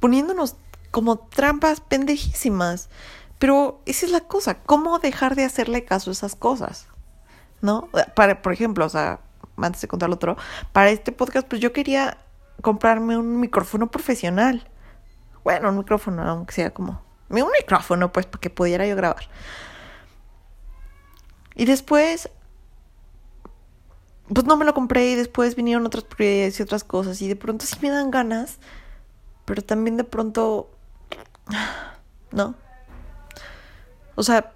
poniéndonos 0.00 0.56
como 0.90 1.18
trampas 1.18 1.80
pendejísimas. 1.80 2.88
Pero 3.40 3.80
esa 3.86 4.04
es 4.04 4.12
la 4.12 4.20
cosa, 4.20 4.62
¿cómo 4.62 4.98
dejar 4.98 5.34
de 5.34 5.44
hacerle 5.44 5.86
caso 5.86 6.10
a 6.10 6.12
esas 6.12 6.36
cosas? 6.36 6.88
¿No? 7.62 7.88
Para, 8.14 8.42
por 8.42 8.52
ejemplo, 8.52 8.84
o 8.84 8.88
sea, 8.90 9.20
antes 9.56 9.80
de 9.80 9.88
contar 9.88 10.10
lo 10.10 10.16
otro, 10.16 10.36
para 10.72 10.90
este 10.90 11.10
podcast, 11.10 11.48
pues 11.48 11.62
yo 11.62 11.72
quería 11.72 12.18
comprarme 12.60 13.16
un 13.16 13.40
micrófono 13.40 13.90
profesional. 13.90 14.68
Bueno, 15.42 15.70
un 15.70 15.78
micrófono, 15.78 16.22
aunque 16.22 16.52
sea 16.52 16.74
como. 16.74 17.02
Un 17.30 17.50
micrófono, 17.58 18.12
pues, 18.12 18.26
para 18.26 18.40
que 18.42 18.50
pudiera 18.50 18.86
yo 18.86 18.94
grabar. 18.94 19.24
Y 21.54 21.64
después. 21.64 22.28
Pues 24.28 24.44
no 24.44 24.58
me 24.58 24.66
lo 24.66 24.74
compré 24.74 25.12
y 25.12 25.14
después 25.14 25.56
vinieron 25.56 25.86
otras 25.86 26.04
prioridades 26.04 26.60
y 26.60 26.62
otras 26.62 26.84
cosas. 26.84 27.22
Y 27.22 27.28
de 27.28 27.36
pronto 27.36 27.64
sí 27.64 27.78
me 27.80 27.88
dan 27.88 28.10
ganas. 28.10 28.58
Pero 29.46 29.62
también 29.62 29.96
de 29.96 30.04
pronto. 30.04 30.70
No. 32.32 32.54
O 34.14 34.22
sea, 34.22 34.52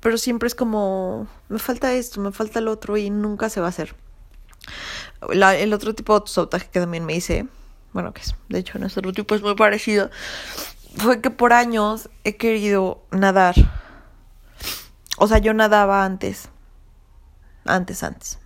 pero 0.00 0.16
siempre 0.16 0.46
es 0.46 0.54
como, 0.54 1.28
me 1.48 1.58
falta 1.58 1.92
esto, 1.92 2.20
me 2.20 2.32
falta 2.32 2.58
el 2.58 2.68
otro 2.68 2.96
y 2.96 3.10
nunca 3.10 3.48
se 3.50 3.60
va 3.60 3.66
a 3.66 3.70
hacer. 3.70 3.94
el 5.30 5.72
otro 5.72 5.94
tipo 5.94 6.12
de 6.12 6.18
autosabotaje 6.18 6.68
que 6.70 6.80
también 6.80 7.04
me 7.04 7.14
hice, 7.14 7.46
bueno, 7.92 8.12
que 8.12 8.22
es, 8.22 8.34
de 8.48 8.58
hecho, 8.58 8.78
nuestro 8.78 9.12
tipo 9.12 9.34
es 9.34 9.42
muy 9.42 9.54
parecido, 9.54 10.10
fue 10.96 11.20
que 11.20 11.30
por 11.30 11.52
años 11.52 12.08
he 12.24 12.36
querido 12.36 13.02
nadar. 13.10 13.54
O 15.18 15.28
sea, 15.28 15.38
yo 15.38 15.52
nadaba 15.52 16.04
antes. 16.04 16.48
Antes, 17.66 18.02
antes. 18.02 18.38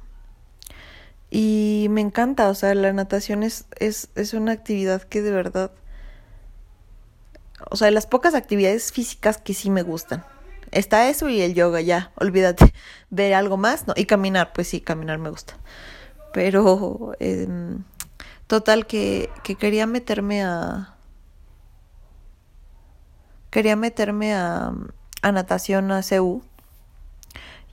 Y 1.31 1.87
me 1.91 2.01
encanta, 2.01 2.49
o 2.49 2.55
sea, 2.55 2.75
la 2.75 2.93
natación 2.93 3.43
es, 3.43 3.67
es, 3.79 4.09
es 4.17 4.35
una 4.35 4.53
actividad 4.53 5.03
que 5.03 5.23
de 5.23 5.31
verdad 5.31 5.71
o 7.71 7.77
sea, 7.77 7.87
de 7.87 7.93
las 7.93 8.07
pocas 8.07 8.35
actividades 8.35 8.93
físicas 8.93 9.39
que 9.39 9.55
sí 9.55 9.71
me 9.71 9.83
gustan. 9.83 10.25
Está 10.71 11.09
eso 11.09 11.29
y 11.29 11.41
el 11.41 11.55
yoga, 11.55 11.81
ya, 11.81 12.13
olvídate. 12.17 12.73
Ver 13.11 13.35
algo 13.35 13.57
más, 13.57 13.87
no. 13.87 13.95
Y 13.97 14.07
caminar, 14.07 14.53
pues 14.53 14.69
sí, 14.69 14.81
caminar 14.81 15.19
me 15.19 15.31
gusta. 15.31 15.55
Pero, 16.33 17.13
em, 17.21 17.85
total, 18.47 18.87
que, 18.87 19.31
que 19.43 19.55
quería 19.55 19.87
meterme 19.87 20.43
a. 20.43 20.95
Quería 23.51 23.77
meterme 23.77 24.35
a, 24.35 24.73
a 25.23 25.33
natación 25.33 25.93
a 25.93 26.03
CEU. 26.03 26.43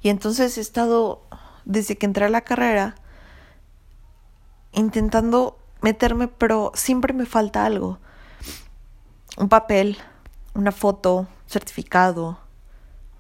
Y 0.04 0.10
entonces 0.10 0.58
he 0.58 0.62
estado, 0.62 1.24
desde 1.66 1.98
que 1.98 2.06
entré 2.06 2.26
a 2.26 2.30
la 2.30 2.42
carrera, 2.42 2.96
intentando 4.74 5.58
meterme, 5.82 6.28
pero 6.28 6.72
siempre 6.76 7.14
me 7.14 7.26
falta 7.26 7.66
algo 7.66 8.00
un 9.38 9.50
papel, 9.50 9.98
una 10.54 10.72
foto, 10.72 11.28
certificado, 11.48 12.40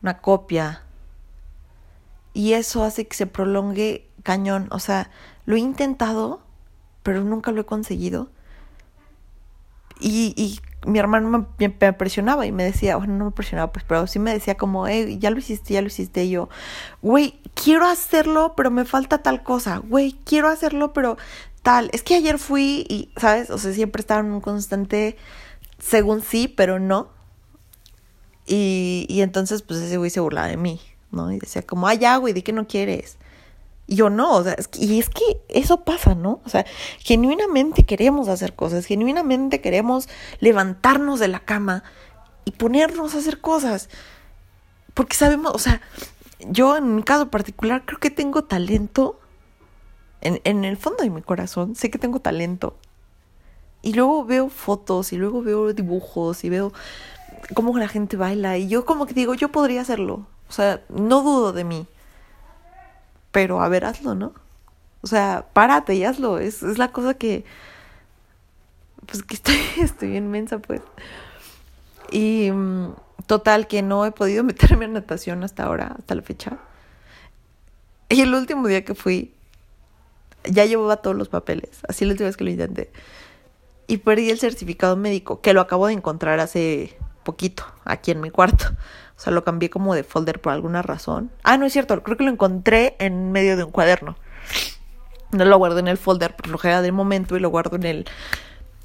una 0.01 0.19
copia. 0.19 0.83
Y 2.33 2.53
eso 2.53 2.83
hace 2.83 3.07
que 3.07 3.15
se 3.15 3.27
prolongue 3.27 4.07
cañón. 4.23 4.67
O 4.71 4.79
sea, 4.79 5.09
lo 5.45 5.55
he 5.55 5.59
intentado, 5.59 6.41
pero 7.03 7.23
nunca 7.23 7.51
lo 7.51 7.61
he 7.61 7.65
conseguido. 7.65 8.29
Y, 9.99 10.33
y 10.35 10.59
mi 10.85 10.97
hermano 10.99 11.47
me, 11.57 11.93
presionaba 11.93 12.45
y 12.45 12.51
me 12.51 12.63
decía, 12.63 12.97
bueno, 12.97 13.13
no 13.13 13.25
me 13.25 13.31
presionaba, 13.31 13.71
pues, 13.71 13.85
pero 13.87 14.07
sí 14.07 14.17
me 14.19 14.33
decía 14.33 14.55
como, 14.55 14.87
hey, 14.87 15.17
ya 15.19 15.29
lo 15.29 15.37
hiciste, 15.37 15.73
ya 15.73 15.81
lo 15.81 15.87
hiciste. 15.87 16.23
Y 16.23 16.31
yo, 16.31 16.49
güey, 17.01 17.39
quiero 17.53 17.85
hacerlo, 17.85 18.53
pero 18.55 18.71
me 18.71 18.85
falta 18.85 19.19
tal 19.19 19.43
cosa. 19.43 19.77
Güey, 19.77 20.13
quiero 20.25 20.47
hacerlo, 20.49 20.93
pero 20.93 21.17
tal. 21.61 21.89
Es 21.93 22.03
que 22.03 22.15
ayer 22.15 22.39
fui 22.39 22.85
y, 22.89 23.11
¿sabes? 23.17 23.49
O 23.51 23.57
sea, 23.57 23.73
siempre 23.73 24.01
estaba 24.01 24.21
en 24.21 24.31
un 24.31 24.41
constante 24.41 25.17
según 25.81 26.21
sí, 26.21 26.47
pero 26.47 26.79
no. 26.79 27.09
Y, 28.45 29.05
y 29.09 29.21
entonces, 29.21 29.61
pues 29.61 29.79
ese 29.79 29.97
güey 29.97 30.09
se 30.09 30.19
burlaba 30.19 30.47
de 30.47 30.57
mí, 30.57 30.79
¿no? 31.11 31.31
Y 31.31 31.39
decía 31.39 31.63
como, 31.63 31.87
ay, 31.87 31.99
ya, 31.99 32.17
güey, 32.17 32.33
¿de 32.33 32.43
qué 32.43 32.53
no 32.53 32.67
quieres? 32.67 33.17
Y 33.87 33.95
yo 33.95 34.09
no, 34.09 34.33
o 34.33 34.43
sea, 34.43 34.55
que, 34.55 34.85
y 34.85 34.99
es 34.99 35.09
que 35.09 35.41
eso 35.49 35.83
pasa, 35.83 36.15
¿no? 36.15 36.41
O 36.45 36.49
sea, 36.49 36.65
genuinamente 36.99 37.83
queremos 37.83 38.27
hacer 38.29 38.55
cosas, 38.55 38.85
genuinamente 38.85 39.59
queremos 39.61 40.07
levantarnos 40.39 41.19
de 41.19 41.27
la 41.27 41.39
cama 41.39 41.83
y 42.45 42.51
ponernos 42.51 43.15
a 43.15 43.17
hacer 43.17 43.41
cosas. 43.41 43.89
Porque 44.93 45.15
sabemos, 45.15 45.53
o 45.53 45.59
sea, 45.59 45.81
yo 46.39 46.77
en 46.77 46.95
mi 46.95 47.03
caso 47.03 47.29
particular 47.29 47.83
creo 47.85 47.99
que 47.99 48.11
tengo 48.11 48.43
talento. 48.43 49.19
En, 50.21 50.39
en 50.43 50.65
el 50.65 50.77
fondo 50.77 51.03
de 51.03 51.09
mi 51.09 51.21
corazón 51.21 51.75
sé 51.75 51.89
que 51.89 51.97
tengo 51.97 52.19
talento 52.19 52.77
y 53.81 53.93
luego 53.93 54.25
veo 54.25 54.49
fotos 54.49 55.11
y 55.13 55.17
luego 55.17 55.41
veo 55.41 55.73
dibujos 55.73 56.43
y 56.43 56.49
veo 56.49 56.71
cómo 57.53 57.77
la 57.77 57.87
gente 57.87 58.17
baila 58.17 58.57
y 58.57 58.67
yo 58.67 58.85
como 58.85 59.05
que 59.05 59.13
digo, 59.13 59.33
yo 59.33 59.49
podría 59.49 59.81
hacerlo. 59.81 60.25
O 60.49 60.53
sea, 60.53 60.81
no 60.89 61.21
dudo 61.21 61.53
de 61.53 61.63
mí. 61.63 61.87
Pero 63.31 63.61
a 63.61 63.69
ver, 63.69 63.85
hazlo, 63.85 64.15
¿no? 64.15 64.33
O 65.01 65.07
sea, 65.07 65.47
párate 65.53 65.95
y 65.95 66.03
hazlo. 66.03 66.37
Es, 66.37 66.61
es 66.61 66.77
la 66.77 66.91
cosa 66.91 67.13
que... 67.13 67.45
Pues 69.05 69.23
que 69.23 69.35
estoy, 69.35 69.57
estoy 69.81 70.17
inmensa, 70.17 70.59
pues. 70.59 70.81
Y 72.11 72.51
mm, 72.51 72.93
total, 73.25 73.67
que 73.67 73.81
no 73.81 74.05
he 74.05 74.11
podido 74.11 74.43
meterme 74.43 74.85
en 74.85 74.93
natación 74.93 75.43
hasta 75.43 75.63
ahora, 75.63 75.95
hasta 75.97 76.13
la 76.13 76.21
fecha. 76.21 76.57
Y 78.09 78.21
el 78.21 78.35
último 78.35 78.67
día 78.67 78.83
que 78.83 78.93
fui, 78.93 79.33
ya 80.43 80.65
llevaba 80.65 80.97
todos 80.97 81.15
los 81.15 81.29
papeles. 81.29 81.79
Así 81.87 82.03
la 82.03 82.11
última 82.11 82.27
vez 82.27 82.37
que 82.37 82.43
lo 82.43 82.49
intenté 82.51 82.91
y 83.91 83.97
perdí 83.97 84.29
el 84.29 84.39
certificado 84.39 84.95
médico, 84.95 85.41
que 85.41 85.53
lo 85.53 85.59
acabo 85.59 85.87
de 85.87 85.91
encontrar 85.91 86.39
hace 86.39 86.97
poquito, 87.23 87.65
aquí 87.83 88.11
en 88.11 88.21
mi 88.21 88.29
cuarto. 88.29 88.67
O 89.17 89.19
sea, 89.19 89.33
lo 89.33 89.43
cambié 89.43 89.69
como 89.69 89.93
de 89.93 90.05
folder 90.05 90.39
por 90.39 90.53
alguna 90.53 90.81
razón. 90.81 91.29
Ah, 91.43 91.57
no 91.57 91.65
es 91.65 91.73
cierto, 91.73 92.01
creo 92.01 92.15
que 92.15 92.23
lo 92.23 92.31
encontré 92.31 92.95
en 92.99 93.33
medio 93.33 93.57
de 93.57 93.65
un 93.65 93.71
cuaderno. 93.71 94.15
No 95.31 95.43
lo 95.43 95.57
guardo 95.57 95.79
en 95.79 95.89
el 95.89 95.97
folder 95.97 96.37
por 96.37 96.47
flojera 96.47 96.81
del 96.81 96.93
momento 96.93 97.35
y 97.35 97.41
lo 97.41 97.49
guardo 97.49 97.75
en 97.75 97.83
el, 97.83 98.05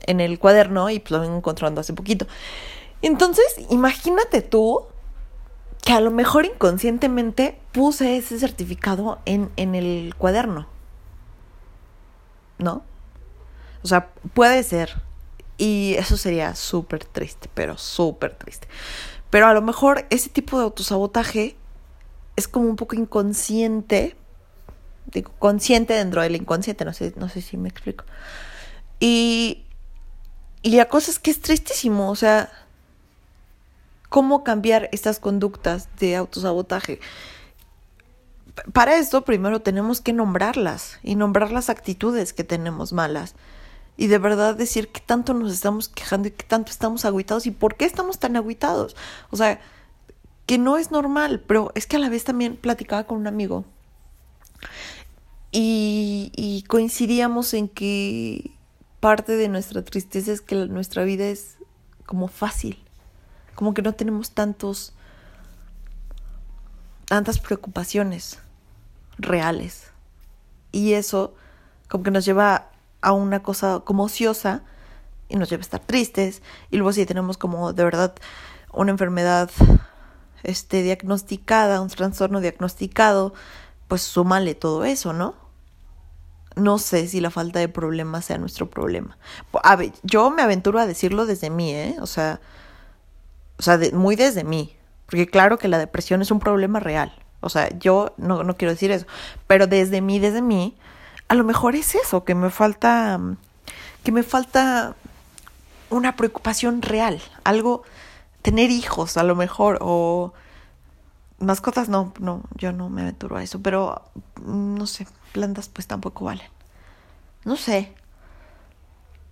en 0.09 0.19
el 0.19 0.41
cuaderno 0.41 0.91
y 0.91 0.99
pues 0.99 1.13
lo 1.13 1.21
vengo 1.21 1.37
encontrando 1.37 1.81
hace 1.81 1.93
poquito. 1.93 2.27
Entonces, 3.01 3.45
imagínate 3.71 4.43
tú 4.43 4.87
que 5.85 5.93
a 5.93 6.01
lo 6.01 6.11
mejor 6.11 6.47
inconscientemente 6.47 7.61
puse 7.71 8.17
ese 8.17 8.41
certificado 8.41 9.21
en, 9.25 9.53
en 9.55 9.77
el 9.77 10.17
cuaderno. 10.19 10.67
¿No? 12.59 12.83
O 13.87 13.89
sea, 13.89 14.09
puede 14.35 14.65
ser. 14.65 15.01
Y 15.59 15.95
eso 15.97 16.17
sería 16.17 16.57
súper 16.57 17.05
triste, 17.05 17.49
pero 17.55 17.79
súper 17.79 18.35
triste. 18.35 18.67
Pero 19.31 19.47
a 19.47 19.55
lo 19.55 19.63
mejor 19.63 20.07
ese 20.11 20.29
tipo 20.29 20.59
de 20.59 20.65
autosabotaje 20.65 21.55
es 22.35 22.49
como 22.49 22.69
un 22.69 22.75
poco 22.75 22.97
inconsciente. 22.97 24.17
Digo, 25.07 25.31
consciente 25.39 25.95
dentro 25.95 26.21
del 26.21 26.35
inconsciente, 26.35 26.85
no 26.85 26.93
sé, 26.93 27.15
no 27.15 27.29
sé 27.29 27.43
si 27.43 27.57
me 27.57 27.69
explico. 27.69 28.05
Y, 28.99 29.63
y 30.63 30.75
la 30.75 30.89
cosa 30.89 31.13
es 31.13 31.21
que 31.21 31.31
es 31.31 31.41
tristísimo, 31.41 32.11
o 32.11 32.17
sea, 32.17 32.51
¿cómo 34.09 34.43
cambiar 34.43 34.89
estas 34.91 35.21
conductas 35.21 35.89
de 36.01 36.17
autosabotaje? 36.17 36.99
Para 38.73 38.97
esto 38.97 39.23
primero 39.23 39.63
tenemos 39.63 40.01
que 40.01 40.13
nombrarlas 40.13 40.99
y 41.05 41.15
nombrar 41.15 41.53
las 41.53 41.71
actitudes 41.71 42.33
que 42.33 42.43
tenemos 42.43 42.93
malas 42.93 43.37
y 43.97 44.09
de 44.09 44.19
verdad 44.19 44.55
decir 44.55 44.89
qué 44.89 45.01
tanto 45.01 45.35
nos 45.35 45.53
estamos 45.53 45.89
quejando 45.89 46.29
y 46.29 46.31
qué 46.33 46.45
tanto 46.45 46.71
estamos 46.71 47.05
aguitados 47.05 47.47
y 47.47 47.51
por 47.51 47.77
qué 47.77 47.87
estamos 47.87 48.19
tan 48.19 48.37
aguitados. 48.37 48.95
O 49.31 49.37
sea, 49.37 49.61
que 50.47 50.59
no 50.59 50.77
es 50.77 50.91
normal, 50.91 51.43
pero 51.47 51.73
es 51.75 51.87
que 51.87 51.97
a 51.97 51.99
la 51.99 52.09
vez 52.09 52.25
también 52.25 52.57
platicaba 52.57 53.05
con 53.05 53.19
un 53.19 53.27
amigo 53.27 53.65
y, 55.51 56.31
y 56.37 56.63
coincidíamos 56.63 57.55
en 57.55 57.69
que 57.69 58.53
parte 59.01 59.37
de 59.37 59.49
nuestra 59.49 59.83
tristeza 59.83 60.33
es 60.33 60.41
que 60.41 60.55
nuestra 60.55 61.05
vida 61.05 61.27
es 61.27 61.57
como 62.05 62.29
fácil, 62.29 62.79
como 63.55 63.73
que 63.75 63.83
no 63.83 63.95
tenemos 63.95 64.33
tantos, 64.33 64.93
tantas 67.07 67.39
preocupaciones 67.39 68.39
reales. 69.19 69.91
Y 70.73 70.93
eso 70.93 71.35
como 71.89 72.05
que 72.05 72.11
nos 72.11 72.25
lleva 72.25 72.71
a 73.07 73.13
una 73.13 73.41
cosa 73.41 73.83
como 73.85 74.03
ociosa 74.03 74.65
y 75.29 75.37
nos 75.37 75.49
lleva 75.49 75.61
a 75.61 75.63
estar 75.63 75.81
tristes. 75.81 76.43
Y 76.73 76.77
luego 76.77 76.93
si 76.93 77.07
tenemos 77.07 77.39
como 77.39 77.73
de 77.73 77.85
verdad 77.85 78.17
una 78.73 78.91
enfermedad 78.91 79.49
este, 80.43 80.83
diagnosticada, 80.83 81.81
un 81.81 81.89
trastorno 81.89 82.41
diagnosticado, 82.41 83.33
pues 83.87 84.03
súmale 84.03 84.57
todo 84.57 84.85
eso, 84.85 85.13
¿no? 85.13 85.37
No 86.57 86.79
sé 86.79 87.07
si 87.07 87.21
la 87.21 87.31
falta 87.31 87.61
de 87.61 87.69
problemas 87.69 88.25
sea 88.25 88.39
nuestro 88.39 88.69
problema. 88.69 89.17
Yo 90.03 90.31
me 90.33 90.43
aventuro 90.43 90.81
a 90.81 90.87
decirlo 90.87 91.27
desde 91.27 91.49
mí, 91.49 91.73
¿eh? 91.73 91.97
O 92.01 92.07
sea, 92.07 92.41
o 93.57 93.63
sea, 93.63 93.79
muy 93.93 94.17
desde 94.17 94.43
mí. 94.43 94.77
Porque 95.07 95.29
claro 95.29 95.59
que 95.59 95.69
la 95.69 95.79
depresión 95.79 96.23
es 96.23 96.33
un 96.33 96.41
problema 96.41 96.81
real. 96.81 97.13
O 97.41 97.51
sea, 97.51 97.69
yo 97.79 98.15
no, 98.17 98.43
no 98.43 98.57
quiero 98.57 98.73
decir 98.73 98.91
eso. 98.91 99.07
Pero 99.47 99.69
desde 99.69 100.01
mí, 100.01 100.19
desde 100.19 100.43
mí, 100.43 100.77
a 101.29 101.35
lo 101.35 101.45
mejor 101.45 101.75
es 101.75 101.95
eso, 101.95 102.25
que 102.25 102.35
me 102.35 102.51
falta, 102.51 103.21
que 104.05 104.13
me 104.13 104.23
falta 104.23 104.95
una 105.91 106.17
preocupación 106.17 106.83
real. 106.83 107.21
Algo, 107.45 107.83
tener 108.43 108.71
hijos 108.71 109.17
a 109.17 109.23
lo 109.23 109.35
mejor, 109.35 109.79
o 109.81 110.33
mascotas 111.39 111.89
no, 111.89 112.13
no, 112.19 112.43
yo 112.55 112.73
no 112.73 112.89
me 112.89 113.03
aventuro 113.03 113.37
a 113.37 113.43
eso. 113.43 113.61
Pero, 113.61 114.03
no 114.45 114.87
sé, 114.87 115.07
plantas 115.33 115.69
pues 115.69 115.87
tampoco 115.87 116.25
valen. 116.25 116.49
No 117.45 117.57
sé. 117.57 117.93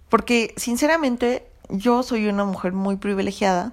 Porque 0.09 0.55
sinceramente 0.57 1.49
yo 1.69 2.03
soy 2.03 2.29
una 2.29 2.45
mujer 2.45 2.73
muy 2.73 2.97
privilegiada 2.97 3.73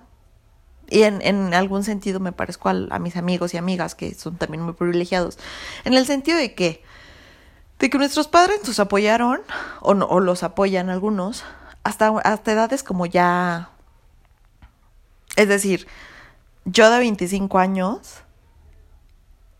y 0.89 1.03
en, 1.03 1.21
en 1.21 1.53
algún 1.53 1.83
sentido 1.83 2.19
me 2.19 2.31
parezco 2.31 2.69
a, 2.69 2.75
a, 2.89 2.99
mis 2.99 3.15
amigos 3.15 3.53
y 3.53 3.57
amigas 3.57 3.95
que 3.95 4.13
son 4.13 4.35
también 4.37 4.63
muy 4.63 4.73
privilegiados. 4.73 5.37
En 5.85 5.93
el 5.93 6.05
sentido 6.05 6.37
de 6.37 6.53
que, 6.53 6.83
de 7.81 7.89
que 7.89 7.97
nuestros 7.97 8.27
padres 8.27 8.59
nos 8.65 8.79
apoyaron, 8.79 9.41
o, 9.81 10.19
los 10.19 10.43
apoyan 10.43 10.91
algunos, 10.91 11.43
hasta, 11.83 12.09
hasta 12.19 12.51
edades 12.51 12.83
como 12.83 13.07
ya... 13.07 13.71
Es 15.35 15.47
decir, 15.47 15.87
yo 16.65 16.91
de 16.91 16.99
25 16.99 17.57
años 17.57 18.21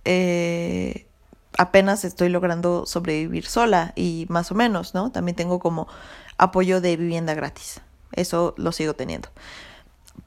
eh, 0.06 1.08
apenas 1.58 2.06
estoy 2.06 2.30
logrando 2.30 2.86
sobrevivir 2.86 3.48
sola 3.48 3.94
y 3.96 4.28
más 4.30 4.52
o 4.52 4.56
menos, 4.56 4.94
¿no? 4.94 5.12
También 5.12 5.36
tengo 5.36 5.58
como 5.58 5.88
apoyo 6.38 6.80
de 6.80 6.98
vivienda 6.98 7.34
gratis. 7.34 7.82
Eso 8.12 8.54
lo 8.58 8.72
sigo 8.72 8.94
teniendo. 8.94 9.30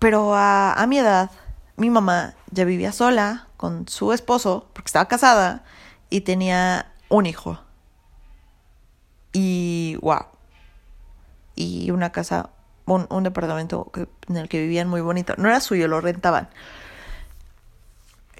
Pero 0.00 0.34
a, 0.34 0.72
a 0.72 0.86
mi 0.88 0.98
edad, 0.98 1.30
mi 1.76 1.90
mamá 1.90 2.34
ya 2.50 2.64
vivía 2.64 2.90
sola 2.90 3.46
con 3.56 3.86
su 3.86 4.12
esposo, 4.12 4.66
porque 4.72 4.88
estaba 4.88 5.06
casada, 5.06 5.62
y 6.10 6.22
tenía 6.22 6.90
un 7.08 7.26
hijo. 7.26 7.63
Y 9.34 9.98
wow. 10.00 10.26
Y 11.56 11.90
una 11.90 12.10
casa, 12.12 12.50
un, 12.86 13.22
departamento 13.22 13.92
en 14.28 14.36
el 14.36 14.48
que 14.48 14.62
vivían 14.62 14.88
muy 14.88 15.02
bonito. 15.02 15.34
No 15.36 15.48
era 15.48 15.60
suyo, 15.60 15.86
lo 15.88 16.00
rentaban. 16.00 16.48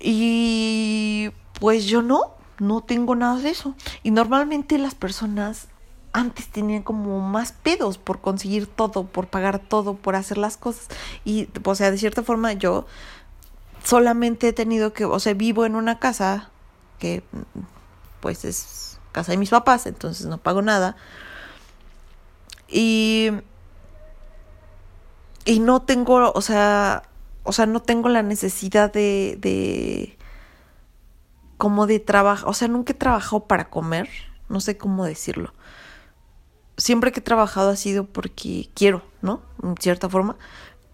Y 0.00 1.30
pues 1.60 1.84
yo 1.84 2.00
no, 2.00 2.34
no 2.58 2.80
tengo 2.82 3.14
nada 3.14 3.38
de 3.38 3.50
eso. 3.50 3.74
Y 4.02 4.12
normalmente 4.12 4.78
las 4.78 4.94
personas 4.94 5.68
antes 6.12 6.46
tenían 6.46 6.84
como 6.84 7.20
más 7.20 7.52
pedos 7.52 7.98
por 7.98 8.20
conseguir 8.20 8.68
todo, 8.68 9.04
por 9.04 9.26
pagar 9.26 9.58
todo, 9.58 9.94
por 9.96 10.14
hacer 10.14 10.38
las 10.38 10.56
cosas. 10.56 10.88
Y, 11.24 11.48
o 11.64 11.74
sea, 11.74 11.90
de 11.90 11.98
cierta 11.98 12.22
forma 12.22 12.52
yo 12.52 12.86
solamente 13.82 14.48
he 14.48 14.52
tenido 14.52 14.92
que, 14.92 15.04
o 15.04 15.18
sea, 15.18 15.34
vivo 15.34 15.66
en 15.66 15.74
una 15.74 15.98
casa 15.98 16.50
que 17.00 17.24
pues 18.20 18.44
es 18.44 18.93
casa 19.14 19.32
de 19.32 19.38
mis 19.38 19.50
papás, 19.50 19.86
entonces 19.86 20.26
no 20.26 20.38
pago 20.38 20.62
nada. 20.62 20.96
Y 22.68 23.30
y 25.46 25.60
no 25.60 25.82
tengo, 25.82 26.32
o 26.32 26.40
sea, 26.40 27.04
o 27.42 27.52
sea, 27.52 27.66
no 27.66 27.80
tengo 27.80 28.08
la 28.08 28.22
necesidad 28.22 28.92
de 28.92 29.38
de 29.40 30.18
como 31.58 31.86
de 31.86 32.00
trabajo, 32.00 32.48
o 32.50 32.54
sea, 32.54 32.68
nunca 32.68 32.92
he 32.92 32.96
trabajado 32.96 33.46
para 33.46 33.70
comer, 33.70 34.08
no 34.48 34.60
sé 34.60 34.76
cómo 34.76 35.04
decirlo 35.04 35.52
siempre 36.76 37.12
que 37.12 37.20
he 37.20 37.22
trabajado 37.22 37.70
ha 37.70 37.76
sido 37.76 38.04
porque 38.04 38.68
quiero, 38.74 39.02
¿no? 39.22 39.42
En 39.62 39.76
cierta 39.76 40.08
forma, 40.08 40.36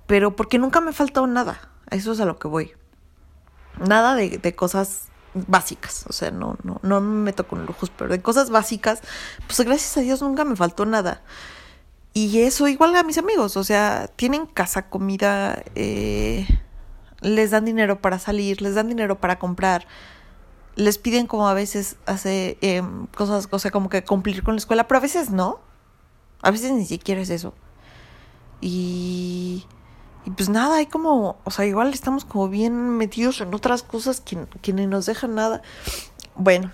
pero 0.06 0.36
porque 0.36 0.58
nunca 0.58 0.80
me 0.80 0.90
ha 0.90 0.94
faltado 0.94 1.26
nada. 1.26 1.70
Eso 1.90 2.12
es 2.12 2.20
a 2.20 2.24
lo 2.24 2.38
que 2.38 2.48
voy. 2.48 2.72
Nada 3.78 4.14
de, 4.14 4.38
de 4.38 4.54
cosas 4.54 5.08
básicas, 5.34 6.04
o 6.08 6.12
sea, 6.12 6.30
no, 6.30 6.56
no, 6.62 6.80
no 6.82 7.00
me 7.00 7.24
meto 7.24 7.46
con 7.46 7.66
lujos, 7.66 7.90
pero 7.90 8.10
de 8.10 8.20
cosas 8.20 8.50
básicas, 8.50 9.00
pues 9.46 9.60
gracias 9.60 9.96
a 9.96 10.00
Dios 10.00 10.22
nunca 10.22 10.44
me 10.44 10.56
faltó 10.56 10.86
nada. 10.86 11.22
Y 12.12 12.40
eso 12.40 12.66
igual 12.66 12.96
a 12.96 13.04
mis 13.04 13.18
amigos, 13.18 13.56
o 13.56 13.64
sea, 13.64 14.08
tienen 14.16 14.46
casa, 14.46 14.88
comida, 14.88 15.62
eh, 15.76 16.46
les 17.20 17.52
dan 17.52 17.64
dinero 17.64 18.00
para 18.00 18.18
salir, 18.18 18.62
les 18.62 18.74
dan 18.74 18.88
dinero 18.88 19.20
para 19.20 19.38
comprar, 19.38 19.86
les 20.74 20.98
piden 20.98 21.26
como 21.26 21.48
a 21.48 21.54
veces 21.54 21.96
hace 22.06 22.58
eh, 22.62 22.82
cosas, 23.14 23.48
o 23.50 23.58
sea, 23.58 23.70
como 23.70 23.88
que 23.88 24.02
cumplir 24.02 24.42
con 24.42 24.54
la 24.54 24.58
escuela, 24.58 24.88
pero 24.88 24.98
a 24.98 25.02
veces 25.02 25.30
no. 25.30 25.60
A 26.42 26.50
veces 26.50 26.72
ni 26.72 26.86
siquiera 26.86 27.20
es 27.20 27.30
eso. 27.30 27.54
Y, 28.60 29.66
y 30.24 30.30
pues 30.30 30.48
nada, 30.48 30.76
hay 30.76 30.86
como, 30.86 31.38
o 31.44 31.50
sea, 31.50 31.64
igual 31.64 31.94
estamos 31.94 32.24
como 32.24 32.48
bien 32.48 32.96
metidos 32.96 33.40
en 33.40 33.54
otras 33.54 33.82
cosas 33.82 34.20
que, 34.20 34.46
que 34.60 34.72
ni 34.72 34.86
nos 34.86 35.06
dejan 35.06 35.34
nada. 35.34 35.62
Bueno, 36.34 36.70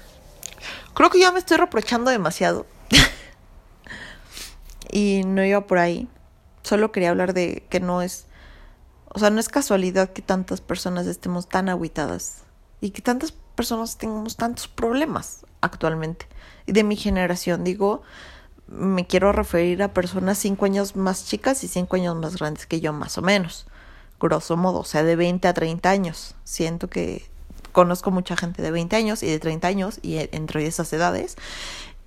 creo 0.95 1.11
que 1.11 1.21
ya 1.21 1.33
me 1.33 1.39
estoy 1.39 1.57
reprochando 1.57 2.11
demasiado. 2.11 2.67
y 4.91 5.23
no 5.25 5.45
iba 5.45 5.67
por 5.67 5.79
ahí. 5.79 6.09
Solo 6.63 6.91
quería 6.91 7.11
hablar 7.11 7.35
de 7.35 7.65
que 7.71 7.79
no 7.79 8.03
es, 8.03 8.27
o 9.09 9.21
sea, 9.21 9.31
no 9.31 9.39
es 9.39 9.49
casualidad 9.49 10.13
que 10.13 10.23
tantas 10.23 10.61
personas 10.61 11.07
estemos 11.07 11.49
tan 11.49 11.69
aguitadas 11.69 12.43
y 12.81 12.91
que 12.91 13.03
tantas 13.03 13.31
personas 13.31 13.97
tengamos 13.97 14.37
tantos 14.37 14.67
problemas 14.67 15.47
actualmente. 15.61 16.27
Y 16.67 16.73
de 16.73 16.83
mi 16.83 16.97
generación, 16.97 17.63
digo, 17.63 18.03
me 18.69 19.07
quiero 19.07 19.33
referir 19.33 19.83
a 19.83 19.93
personas 19.95 20.39
cinco 20.39 20.65
años 20.65 20.97
más 20.97 21.27
chicas 21.27 21.63
y 21.65 21.69
cinco 21.69 21.97
años 21.97 22.17
más 22.17 22.37
grandes 22.37 22.67
que 22.67 22.81
yo, 22.81 22.93
más 22.93 23.17
o 23.19 23.23
menos. 23.23 23.67
Grosso 24.19 24.57
modo, 24.57 24.81
o 24.81 24.85
sea, 24.85 25.03
de 25.03 25.15
20 25.15 25.47
a 25.47 25.55
30 25.55 25.91
años. 25.91 26.35
Siento 26.45 26.89
que 26.89 27.29
conozco 27.73 28.11
mucha 28.11 28.37
gente 28.37 28.63
de 28.63 28.71
20 28.71 28.97
años 28.97 29.23
y 29.23 29.27
de 29.27 29.39
30 29.39 29.69
años 29.69 29.99
y 30.03 30.17
entre 30.33 30.67
esas 30.67 30.93
edades. 30.93 31.37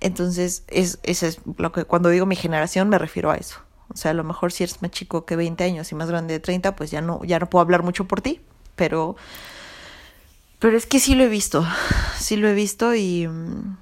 Entonces, 0.00 0.64
es, 0.68 0.98
ese 1.02 1.28
es 1.28 1.40
lo 1.56 1.72
que 1.72 1.84
cuando 1.84 2.08
digo 2.08 2.26
mi 2.26 2.36
generación 2.36 2.88
me 2.88 2.98
refiero 2.98 3.30
a 3.30 3.36
eso. 3.36 3.60
O 3.92 3.96
sea, 3.96 4.12
a 4.12 4.14
lo 4.14 4.24
mejor 4.24 4.52
si 4.52 4.64
eres 4.64 4.82
más 4.82 4.90
chico 4.90 5.24
que 5.24 5.36
20 5.36 5.62
años 5.64 5.90
y 5.92 5.94
más 5.94 6.08
grande 6.08 6.34
de 6.34 6.40
30, 6.40 6.76
pues 6.76 6.90
ya 6.90 7.00
no, 7.00 7.22
ya 7.24 7.38
no 7.38 7.48
puedo 7.48 7.62
hablar 7.62 7.82
mucho 7.82 8.06
por 8.06 8.20
ti. 8.20 8.40
Pero, 8.76 9.16
pero 10.58 10.76
es 10.76 10.86
que 10.86 11.00
sí 11.00 11.14
lo 11.14 11.24
he 11.24 11.28
visto. 11.28 11.66
Sí 12.18 12.36
lo 12.36 12.48
he 12.48 12.54
visto 12.54 12.94
y 12.94 13.26
mm, 13.28 13.76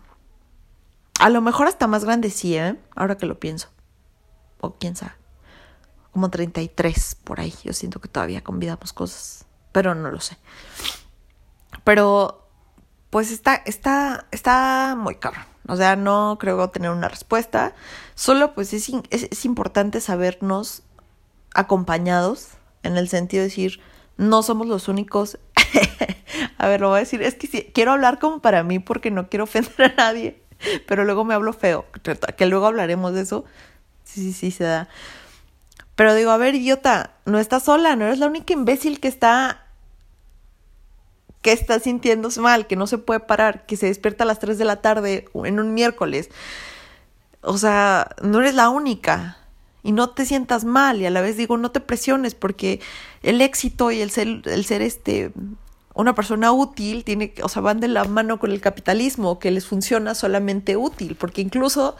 a 1.18 1.28
lo 1.31 1.40
mejor 1.40 1.66
hasta 1.66 1.87
más 1.87 2.04
grande 2.04 2.31
sí, 2.31 2.57
¿eh? 2.57 2.78
Ahora 2.94 3.16
que 3.16 3.26
lo 3.26 3.40
pienso. 3.40 3.68
O 4.61 4.74
quién 4.74 4.96
sabe. 4.96 5.12
Como 6.12 6.31
33 6.31 7.16
por 7.24 7.40
ahí. 7.40 7.54
Yo 7.64 7.72
siento 7.72 8.00
que 8.00 8.09
todavía 8.09 8.42
convidamos 8.42 8.92
cosas. 8.92 9.46
Pero 9.72 9.94
no 9.94 10.11
lo 10.11 10.20
sé. 10.20 10.38
Pero 11.85 12.48
pues 13.11 13.31
está, 13.31 13.54
está, 13.66 14.26
está 14.31 14.96
muy 14.96 15.16
caro. 15.16 15.38
O 15.66 15.76
sea, 15.76 15.96
no 15.96 16.38
creo 16.40 16.70
tener 16.70 16.90
una 16.90 17.09
respuesta. 17.09 17.74
Solo 18.14 18.54
pues 18.54 18.72
es, 18.72 18.90
es, 19.11 19.28
es 19.31 19.44
importante 19.44 20.00
sabernos 20.00 20.83
acompañados. 21.54 22.50
En 22.85 22.96
el 22.96 23.09
sentido 23.09 23.42
de 23.42 23.48
decir, 23.48 23.81
no 24.16 24.42
somos 24.42 24.66
los 24.66 24.88
únicos. 24.88 25.38
a 26.59 26.68
ver, 26.68 26.81
lo 26.81 26.90
voy 26.90 26.98
a 26.98 27.00
decir. 27.00 27.22
Es 27.22 27.35
que 27.35 27.48
sí, 27.48 27.70
quiero 27.74 27.92
hablar 27.92 28.18
como 28.18 28.40
para 28.40 28.62
mí 28.62 28.78
porque 28.78 29.11
no 29.11 29.28
quiero 29.28 29.44
ofender 29.44 29.83
a 29.83 29.94
nadie. 29.94 30.47
Pero 30.86 31.04
luego 31.04 31.24
me 31.24 31.34
hablo 31.34 31.52
feo, 31.52 31.86
que 32.36 32.46
luego 32.46 32.66
hablaremos 32.66 33.14
de 33.14 33.22
eso. 33.22 33.44
Sí, 34.04 34.22
sí, 34.22 34.32
sí, 34.32 34.50
se 34.50 34.64
da. 34.64 34.88
Pero 35.96 36.14
digo, 36.14 36.30
a 36.30 36.36
ver, 36.36 36.54
idiota, 36.54 37.14
no 37.24 37.38
estás 37.38 37.64
sola, 37.64 37.96
no 37.96 38.06
eres 38.06 38.18
la 38.18 38.26
única 38.26 38.52
imbécil 38.52 39.00
que 39.00 39.08
está 39.08 39.64
que 41.42 41.52
está 41.52 41.78
sintiéndose 41.78 42.40
mal, 42.40 42.66
que 42.66 42.76
no 42.76 42.86
se 42.86 42.98
puede 42.98 43.20
parar, 43.20 43.64
que 43.66 43.76
se 43.76 43.86
despierta 43.86 44.24
a 44.24 44.26
las 44.26 44.40
3 44.40 44.58
de 44.58 44.64
la 44.64 44.80
tarde 44.80 45.28
en 45.44 45.60
un 45.60 45.72
miércoles. 45.74 46.30
O 47.42 47.58
sea, 47.58 48.10
no 48.22 48.40
eres 48.40 48.54
la 48.54 48.68
única. 48.70 49.38
y 49.82 49.92
no 49.92 50.10
te 50.10 50.26
sientas 50.26 50.64
mal 50.64 51.00
y 51.00 51.06
a 51.06 51.10
la 51.10 51.20
vez 51.20 51.36
digo 51.36 51.56
no 51.56 51.70
te 51.70 51.80
presiones 51.80 52.34
porque 52.34 52.80
el 53.22 53.40
éxito 53.40 53.90
y 53.92 54.00
el 54.00 54.10
ser, 54.10 54.42
el 54.44 54.64
ser 54.64 54.82
este 54.82 55.32
una 55.98 56.14
persona 56.14 56.52
útil 56.52 57.04
tiene 57.04 57.34
o 57.42 57.48
sea 57.48 57.62
van 57.62 57.80
de 57.80 57.88
la 57.88 58.04
mano 58.04 58.38
con 58.38 58.52
el 58.52 58.61
capitalismo 58.61 59.38
que 59.38 59.50
les 59.50 59.66
funciona 59.66 60.14
solamente 60.14 60.76
útil 60.76 61.16
porque 61.16 61.42
incluso 61.42 61.96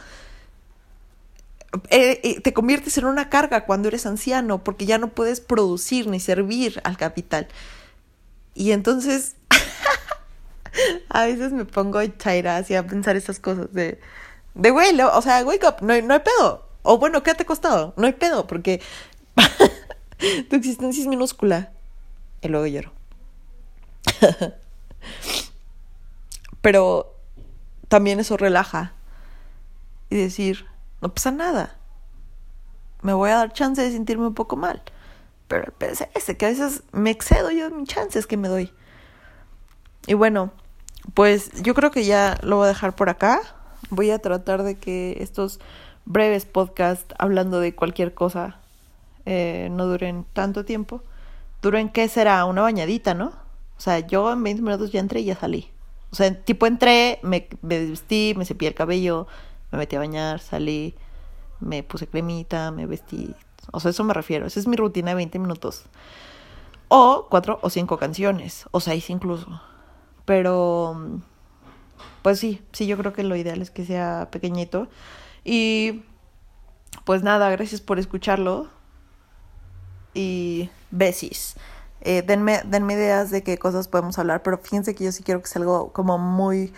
eh, 1.90 2.20
eh, 2.22 2.40
te 2.40 2.52
conviertes 2.54 2.96
en 2.96 3.04
una 3.04 3.28
carga 3.28 3.66
cuando 3.66 3.88
eres 3.88 4.06
anciano 4.06 4.64
porque 4.64 4.87
ya 4.87 4.98
no 4.98 5.08
puedes 5.08 5.40
producir 5.40 6.06
ni 6.06 6.20
servir 6.20 6.80
al 6.84 6.96
capital 6.96 7.48
y 8.54 8.72
entonces 8.72 9.37
a 11.08 11.26
veces 11.26 11.52
me 11.52 11.64
pongo 11.64 12.04
chaira 12.06 12.56
así 12.56 12.74
a 12.74 12.87
pensar 12.87 13.16
esas 13.16 13.38
cosas 13.38 13.72
de 13.72 14.00
de 14.54 14.70
güey 14.70 14.98
o 15.00 15.22
sea 15.22 15.44
wake 15.44 15.66
up 15.66 15.82
no, 15.82 16.00
no 16.00 16.14
hay 16.14 16.20
pedo 16.20 16.68
o 16.90 16.96
bueno, 16.96 17.22
¿qué 17.22 17.34
te 17.34 17.42
ha 17.42 17.46
costado? 17.46 17.92
No 17.98 18.06
hay 18.06 18.14
pedo, 18.14 18.46
porque 18.46 18.80
tu 20.48 20.56
existencia 20.56 21.02
es 21.02 21.06
minúscula. 21.06 21.70
Y 22.40 22.48
luego 22.48 22.66
lloro. 22.66 22.92
Pero 26.61 27.14
también 27.88 28.20
eso 28.20 28.37
relaja. 28.37 28.92
Y 30.11 30.16
decir, 30.16 30.66
no 31.00 31.12
pasa 31.12 31.31
nada. 31.31 31.76
Me 33.02 33.12
voy 33.12 33.31
a 33.31 33.37
dar 33.37 33.52
chance 33.52 33.83
de 33.83 33.92
sentirme 33.92 34.26
un 34.26 34.35
poco 34.35 34.57
mal. 34.57 34.83
Pero 35.48 35.72
el 35.81 35.88
ese, 36.14 36.37
que 36.37 36.46
a 36.46 36.50
veces 36.50 36.83
me 36.92 37.11
excedo 37.11 37.50
yo 37.50 37.70
de 37.70 37.76
mis 37.76 37.88
chances 37.88 38.26
que 38.26 38.37
me 38.37 38.48
doy. 38.48 38.72
Y 40.07 40.14
bueno, 40.14 40.52
pues 41.14 41.50
yo 41.62 41.74
creo 41.74 41.90
que 41.90 42.04
ya 42.04 42.38
lo 42.42 42.57
voy 42.57 42.66
a 42.66 42.68
dejar 42.68 42.94
por 42.94 43.09
acá. 43.09 43.40
Voy 43.90 44.11
a 44.11 44.18
tratar 44.18 44.62
de 44.62 44.76
que 44.76 45.16
estos 45.20 45.61
breves 46.04 46.44
podcasts 46.44 47.14
hablando 47.18 47.61
de 47.61 47.74
cualquier 47.74 48.14
cosa 48.14 48.59
eh, 49.24 49.68
no 49.70 49.87
duren 49.87 50.26
tanto 50.33 50.64
tiempo. 50.64 51.02
Duren, 51.62 51.88
¿qué 51.88 52.09
será? 52.09 52.44
Una 52.44 52.62
bañadita, 52.62 53.14
¿no? 53.14 53.33
O 53.78 53.80
sea, 53.80 54.00
yo 54.00 54.32
en 54.32 54.42
20 54.42 54.62
minutos 54.62 54.92
ya 54.92 55.00
entré 55.00 55.20
y 55.20 55.26
ya 55.26 55.36
salí. 55.36 55.70
O 56.10 56.16
sea, 56.16 56.34
tipo 56.42 56.66
entré, 56.66 57.20
me, 57.22 57.48
me 57.62 57.86
vestí, 57.86 58.34
me 58.36 58.44
cepillé 58.44 58.70
el 58.70 58.74
cabello, 58.74 59.26
me 59.70 59.78
metí 59.78 59.96
a 59.96 60.00
bañar, 60.00 60.40
salí, 60.40 60.94
me 61.60 61.82
puse 61.82 62.06
cremita, 62.06 62.70
me 62.70 62.86
vestí. 62.86 63.34
O 63.70 63.80
sea, 63.80 63.90
eso 63.90 64.04
me 64.04 64.14
refiero. 64.14 64.46
Esa 64.46 64.60
es 64.60 64.66
mi 64.66 64.76
rutina 64.76 65.10
de 65.10 65.16
20 65.16 65.38
minutos. 65.38 65.84
O 66.88 67.26
cuatro 67.28 67.58
o 67.62 67.70
cinco 67.70 67.98
canciones, 67.98 68.64
o 68.70 68.80
seis 68.80 69.10
incluso. 69.10 69.60
Pero, 70.24 71.20
pues 72.22 72.38
sí, 72.40 72.62
sí, 72.72 72.86
yo 72.86 72.96
creo 72.96 73.12
que 73.12 73.22
lo 73.22 73.36
ideal 73.36 73.60
es 73.60 73.70
que 73.70 73.84
sea 73.84 74.28
pequeñito. 74.30 74.88
Y 75.44 76.02
pues 77.04 77.22
nada, 77.22 77.50
gracias 77.50 77.80
por 77.80 77.98
escucharlo. 77.98 78.68
Y 80.14 80.70
besis. 80.90 81.56
Eh, 82.00 82.22
denme, 82.22 82.62
denme 82.64 82.94
ideas 82.94 83.30
de 83.30 83.42
qué 83.42 83.58
cosas 83.58 83.88
podemos 83.88 84.18
hablar, 84.18 84.42
pero 84.42 84.58
fíjense 84.58 84.94
que 84.94 85.04
yo 85.04 85.12
sí 85.12 85.22
quiero 85.22 85.42
que 85.42 85.48
sea 85.48 85.61
algo 85.61 85.92
como 85.92 86.18
muy 86.18 86.72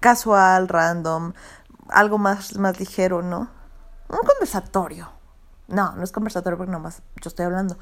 casual, 0.00 0.68
random, 0.68 1.32
algo 1.88 2.18
más, 2.18 2.56
más 2.56 2.78
ligero, 2.78 3.22
¿no? 3.22 3.48
Un 4.08 4.26
conversatorio. 4.26 5.10
No, 5.68 5.92
no 5.92 6.02
es 6.02 6.12
conversatorio 6.12 6.58
porque 6.58 6.72
nomás 6.72 7.02
yo 7.22 7.28
estoy 7.28 7.46
hablando. 7.46 7.76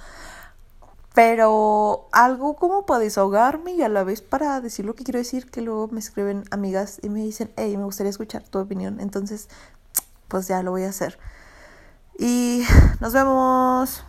Pero 1.15 2.09
algo 2.13 2.57
como 2.57 2.87
para 2.87 3.01
desahogarme 3.01 3.73
y 3.73 3.83
a 3.83 3.89
la 3.89 4.03
vez 4.03 4.23
para 4.23 4.61
decir 4.61 4.87
lo 4.87 4.95
que 4.95 5.05
quiero 5.05 5.19
decir, 5.19 5.51
que 5.51 5.61
luego 5.61 5.89
me 5.89 6.01
escriben 6.01 6.45
amigas 6.51 7.01
y 7.03 7.11
me 7.11 7.21
dicen, 7.21 7.53
hey, 7.57 7.77
me 7.77 7.85
gustaría 7.85 8.11
escuchar 8.11 8.45
tu 8.45 8.59
opinión. 8.59 8.99
Entonces, 9.01 9.49
pues 10.29 10.49
ya 10.49 10.63
lo 10.63 10.71
voy 10.71 10.85
a 10.85 10.89
hacer. 10.89 11.19
Y 12.19 12.65
nos 13.01 13.13
vemos. 13.13 14.05